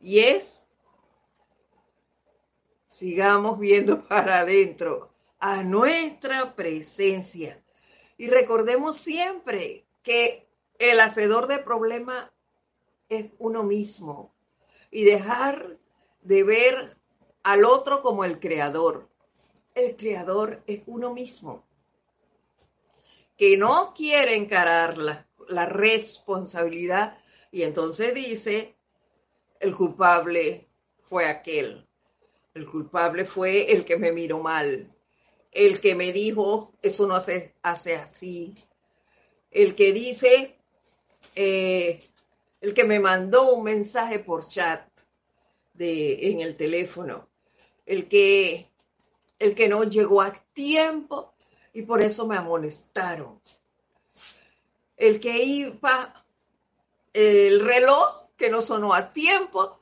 [0.00, 0.66] y es,
[2.88, 7.62] sigamos viendo para adentro, a nuestra presencia.
[8.16, 10.46] Y recordemos siempre que
[10.78, 12.30] el hacedor de problemas
[13.08, 14.32] es uno mismo
[14.90, 15.78] y dejar
[16.20, 16.96] de ver
[17.42, 19.08] al otro como el creador.
[19.74, 21.64] El creador es uno mismo,
[23.36, 27.18] que no quiere encarar la, la responsabilidad
[27.50, 28.76] y entonces dice,
[29.58, 30.68] el culpable
[31.02, 31.88] fue aquel,
[32.54, 34.94] el culpable fue el que me miró mal,
[35.50, 38.54] el que me dijo, eso no hace, hace así,
[39.54, 40.58] el que dice,
[41.36, 41.98] eh,
[42.60, 44.86] el que me mandó un mensaje por chat
[45.72, 47.28] de, en el teléfono,
[47.86, 48.68] el que,
[49.38, 51.32] el que no llegó a tiempo
[51.72, 53.40] y por eso me amonestaron,
[54.96, 56.26] el que iba,
[57.12, 59.78] el reloj que no sonó a tiempo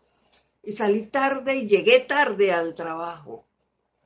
[0.62, 3.46] y salí tarde y llegué tarde al trabajo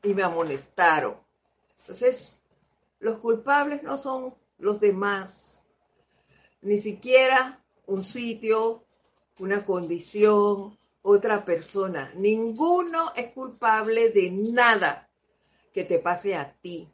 [0.03, 1.17] y me amonestaron.
[1.81, 2.39] Entonces,
[3.01, 5.56] los culpables no son los demás,
[6.67, 8.83] ni siquiera un sitio,
[9.39, 12.11] una condición, otra persona.
[12.17, 15.09] Ninguno es culpable de nada
[15.73, 16.89] que te pase a ti.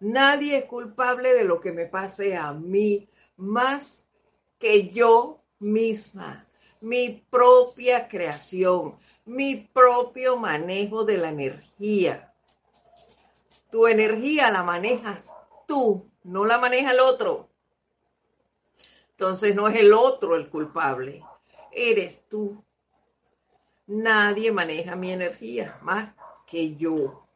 [0.00, 3.08] Nadie es culpable de lo que me pase a mí,
[3.38, 4.04] más
[4.58, 6.46] que yo misma,
[6.82, 12.34] mi propia creación, mi propio manejo de la energía.
[13.70, 15.34] Tu energía la manejas
[15.66, 17.48] tú, no la maneja el otro.
[19.18, 21.24] Entonces no es el otro el culpable,
[21.72, 22.62] eres tú.
[23.86, 26.12] Nadie maneja mi energía más
[26.46, 27.26] que yo.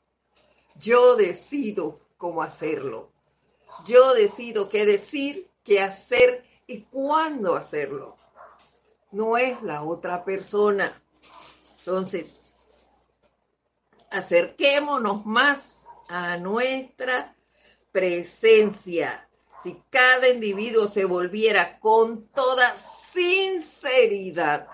[0.77, 3.11] Yo decido cómo hacerlo.
[3.87, 8.15] Yo decido qué decir, qué hacer y cuándo hacerlo.
[9.11, 10.93] No es la otra persona.
[11.79, 12.43] Entonces,
[14.11, 17.35] acerquémonos más a nuestra
[17.91, 19.30] presencia
[19.63, 24.69] si cada individuo se volviera con toda sinceridad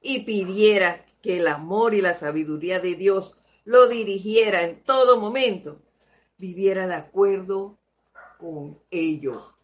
[0.00, 5.80] y pidiera que el amor y la sabiduría de Dios lo dirigiera en todo momento,
[6.38, 7.78] viviera de acuerdo
[8.38, 9.54] con ello.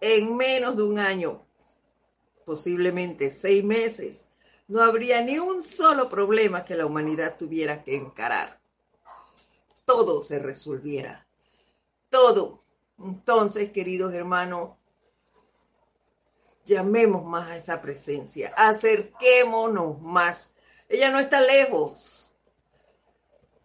[0.00, 1.46] En menos de un año,
[2.44, 4.28] posiblemente seis meses,
[4.68, 8.57] no habría ni un solo problema que la humanidad tuviera que encarar
[9.88, 11.26] todo se resolviera.
[12.10, 12.62] Todo.
[12.98, 14.76] Entonces, queridos hermanos,
[16.66, 20.54] llamemos más a esa presencia, acerquémonos más.
[20.90, 22.36] Ella no está lejos.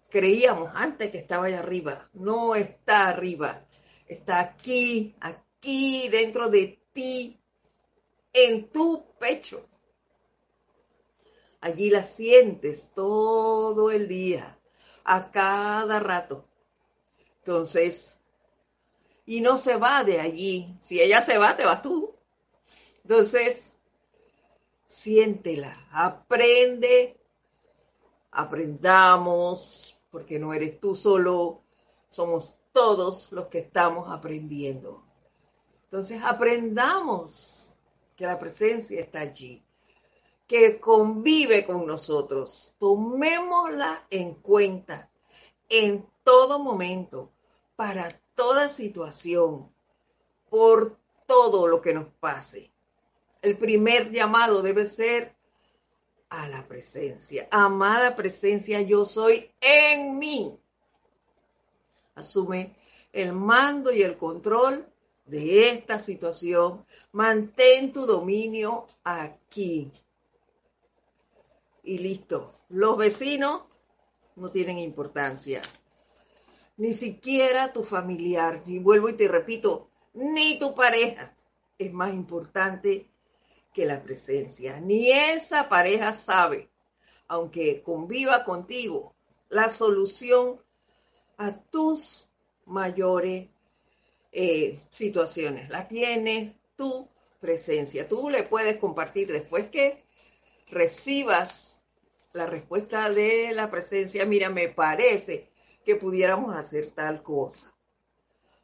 [0.09, 2.09] Creíamos antes que estaba allá arriba.
[2.13, 3.65] No está arriba.
[4.07, 7.37] Está aquí, aquí, dentro de ti,
[8.31, 9.67] en tu pecho.
[11.59, 14.57] Allí la sientes todo el día
[15.03, 16.45] a cada rato.
[17.39, 18.19] Entonces,
[19.25, 20.75] y no se va de allí.
[20.79, 22.15] Si ella se va, te vas tú.
[23.03, 23.77] Entonces,
[24.85, 27.17] siéntela, aprende,
[28.31, 31.61] aprendamos, porque no eres tú solo,
[32.09, 35.03] somos todos los que estamos aprendiendo.
[35.85, 37.77] Entonces, aprendamos
[38.15, 39.63] que la presencia está allí,
[40.47, 42.75] que convive con nosotros.
[42.77, 45.09] Tomémosla en cuenta
[45.69, 47.31] en todo momento,
[47.75, 49.71] para toda situación,
[50.49, 52.71] por todo lo que nos pase.
[53.41, 55.35] El primer llamado debe ser
[56.29, 57.47] a la presencia.
[57.51, 60.57] Amada presencia, yo soy en mí.
[62.15, 62.75] Asume
[63.11, 64.87] el mando y el control
[65.25, 66.85] de esta situación.
[67.11, 69.91] Mantén tu dominio aquí.
[71.83, 72.53] Y listo.
[72.69, 73.63] Los vecinos
[74.35, 75.61] no tienen importancia.
[76.77, 78.63] Ni siquiera tu familiar.
[78.65, 81.35] Y vuelvo y te repito, ni tu pareja
[81.77, 83.09] es más importante
[83.73, 84.79] que la presencia.
[84.79, 86.69] Ni esa pareja sabe,
[87.27, 89.13] aunque conviva contigo,
[89.49, 90.61] la solución
[91.37, 92.29] a tus
[92.65, 93.49] mayores
[94.31, 95.69] eh, situaciones.
[95.69, 97.07] La tienes tu
[97.39, 98.07] presencia.
[98.07, 100.03] Tú le puedes compartir después que
[100.69, 101.72] recibas
[102.33, 104.25] la respuesta de la presencia.
[104.25, 105.49] Mira, me parece
[105.85, 107.73] que pudiéramos hacer tal cosa.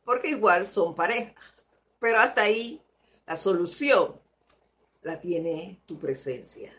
[0.03, 1.35] Porque igual son parejas.
[1.99, 2.81] Pero hasta ahí
[3.27, 4.19] la solución
[5.03, 6.73] la tiene tu presencia.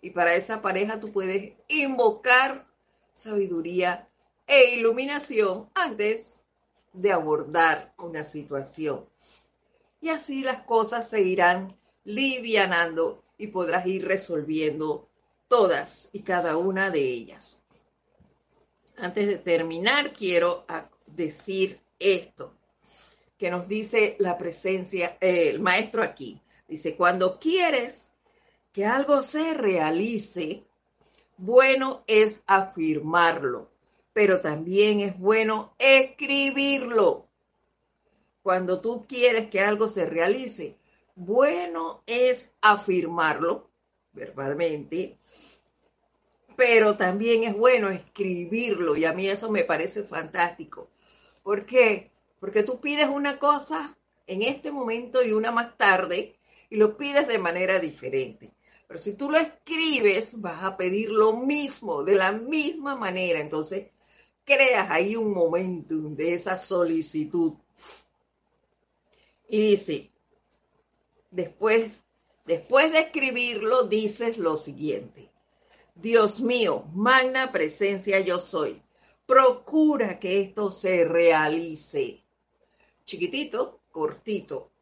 [0.00, 2.64] Y para esa pareja tú puedes invocar
[3.12, 4.08] sabiduría
[4.46, 6.44] e iluminación antes
[6.92, 9.08] de abordar una situación.
[10.00, 15.08] Y así las cosas se irán livianando y podrás ir resolviendo
[15.52, 17.62] todas y cada una de ellas.
[18.96, 20.64] Antes de terminar, quiero
[21.08, 22.54] decir esto
[23.36, 26.40] que nos dice la presencia, eh, el maestro aquí.
[26.66, 28.12] Dice, cuando quieres
[28.72, 30.64] que algo se realice,
[31.36, 33.68] bueno es afirmarlo,
[34.14, 37.28] pero también es bueno escribirlo.
[38.42, 40.78] Cuando tú quieres que algo se realice,
[41.14, 43.70] bueno es afirmarlo
[44.12, 45.18] verbalmente,
[46.64, 50.88] pero también es bueno escribirlo y a mí eso me parece fantástico.
[51.42, 52.12] ¿Por qué?
[52.38, 53.98] Porque tú pides una cosa
[54.28, 56.36] en este momento y una más tarde
[56.70, 58.52] y lo pides de manera diferente.
[58.86, 63.40] Pero si tú lo escribes, vas a pedir lo mismo, de la misma manera.
[63.40, 63.88] Entonces,
[64.44, 67.54] creas ahí un momentum de esa solicitud.
[69.48, 70.12] Y dice,
[71.32, 72.04] después,
[72.46, 75.31] después de escribirlo, dices lo siguiente.
[75.94, 78.82] Dios mío, magna presencia yo soy.
[79.26, 82.24] Procura que esto se realice.
[83.04, 84.72] Chiquitito, cortito,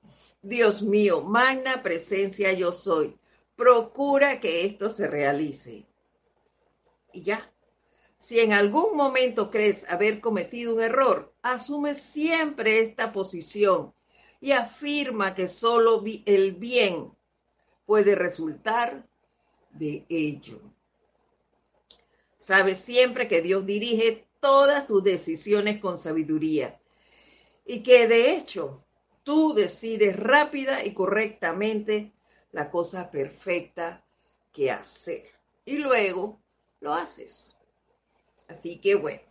[0.42, 3.18] Dios mío, magna presencia yo soy.
[3.56, 5.86] Procura que esto se realice.
[7.12, 7.52] Y ya.
[8.18, 13.94] Si en algún momento crees haber cometido un error, asume siempre esta posición
[14.40, 17.12] y afirma que solo el bien
[17.86, 19.06] puede resultar
[19.70, 20.60] de ello.
[22.50, 26.80] Sabes siempre que Dios dirige todas tus decisiones con sabiduría
[27.64, 28.84] y que de hecho
[29.22, 32.12] tú decides rápida y correctamente
[32.50, 34.04] la cosa perfecta
[34.52, 35.30] que hacer.
[35.64, 36.40] Y luego
[36.80, 37.56] lo haces.
[38.48, 39.22] Así que bueno,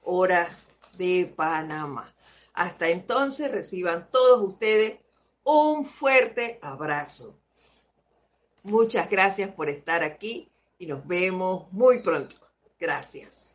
[0.03, 0.51] horas
[0.99, 2.13] de Panamá.
[2.55, 4.99] Hasta entonces reciban todos ustedes
[5.45, 7.37] un fuerte abrazo.
[8.63, 12.37] Muchas gracias por estar aquí y nos vemos muy pronto.
[12.79, 13.52] Gracias.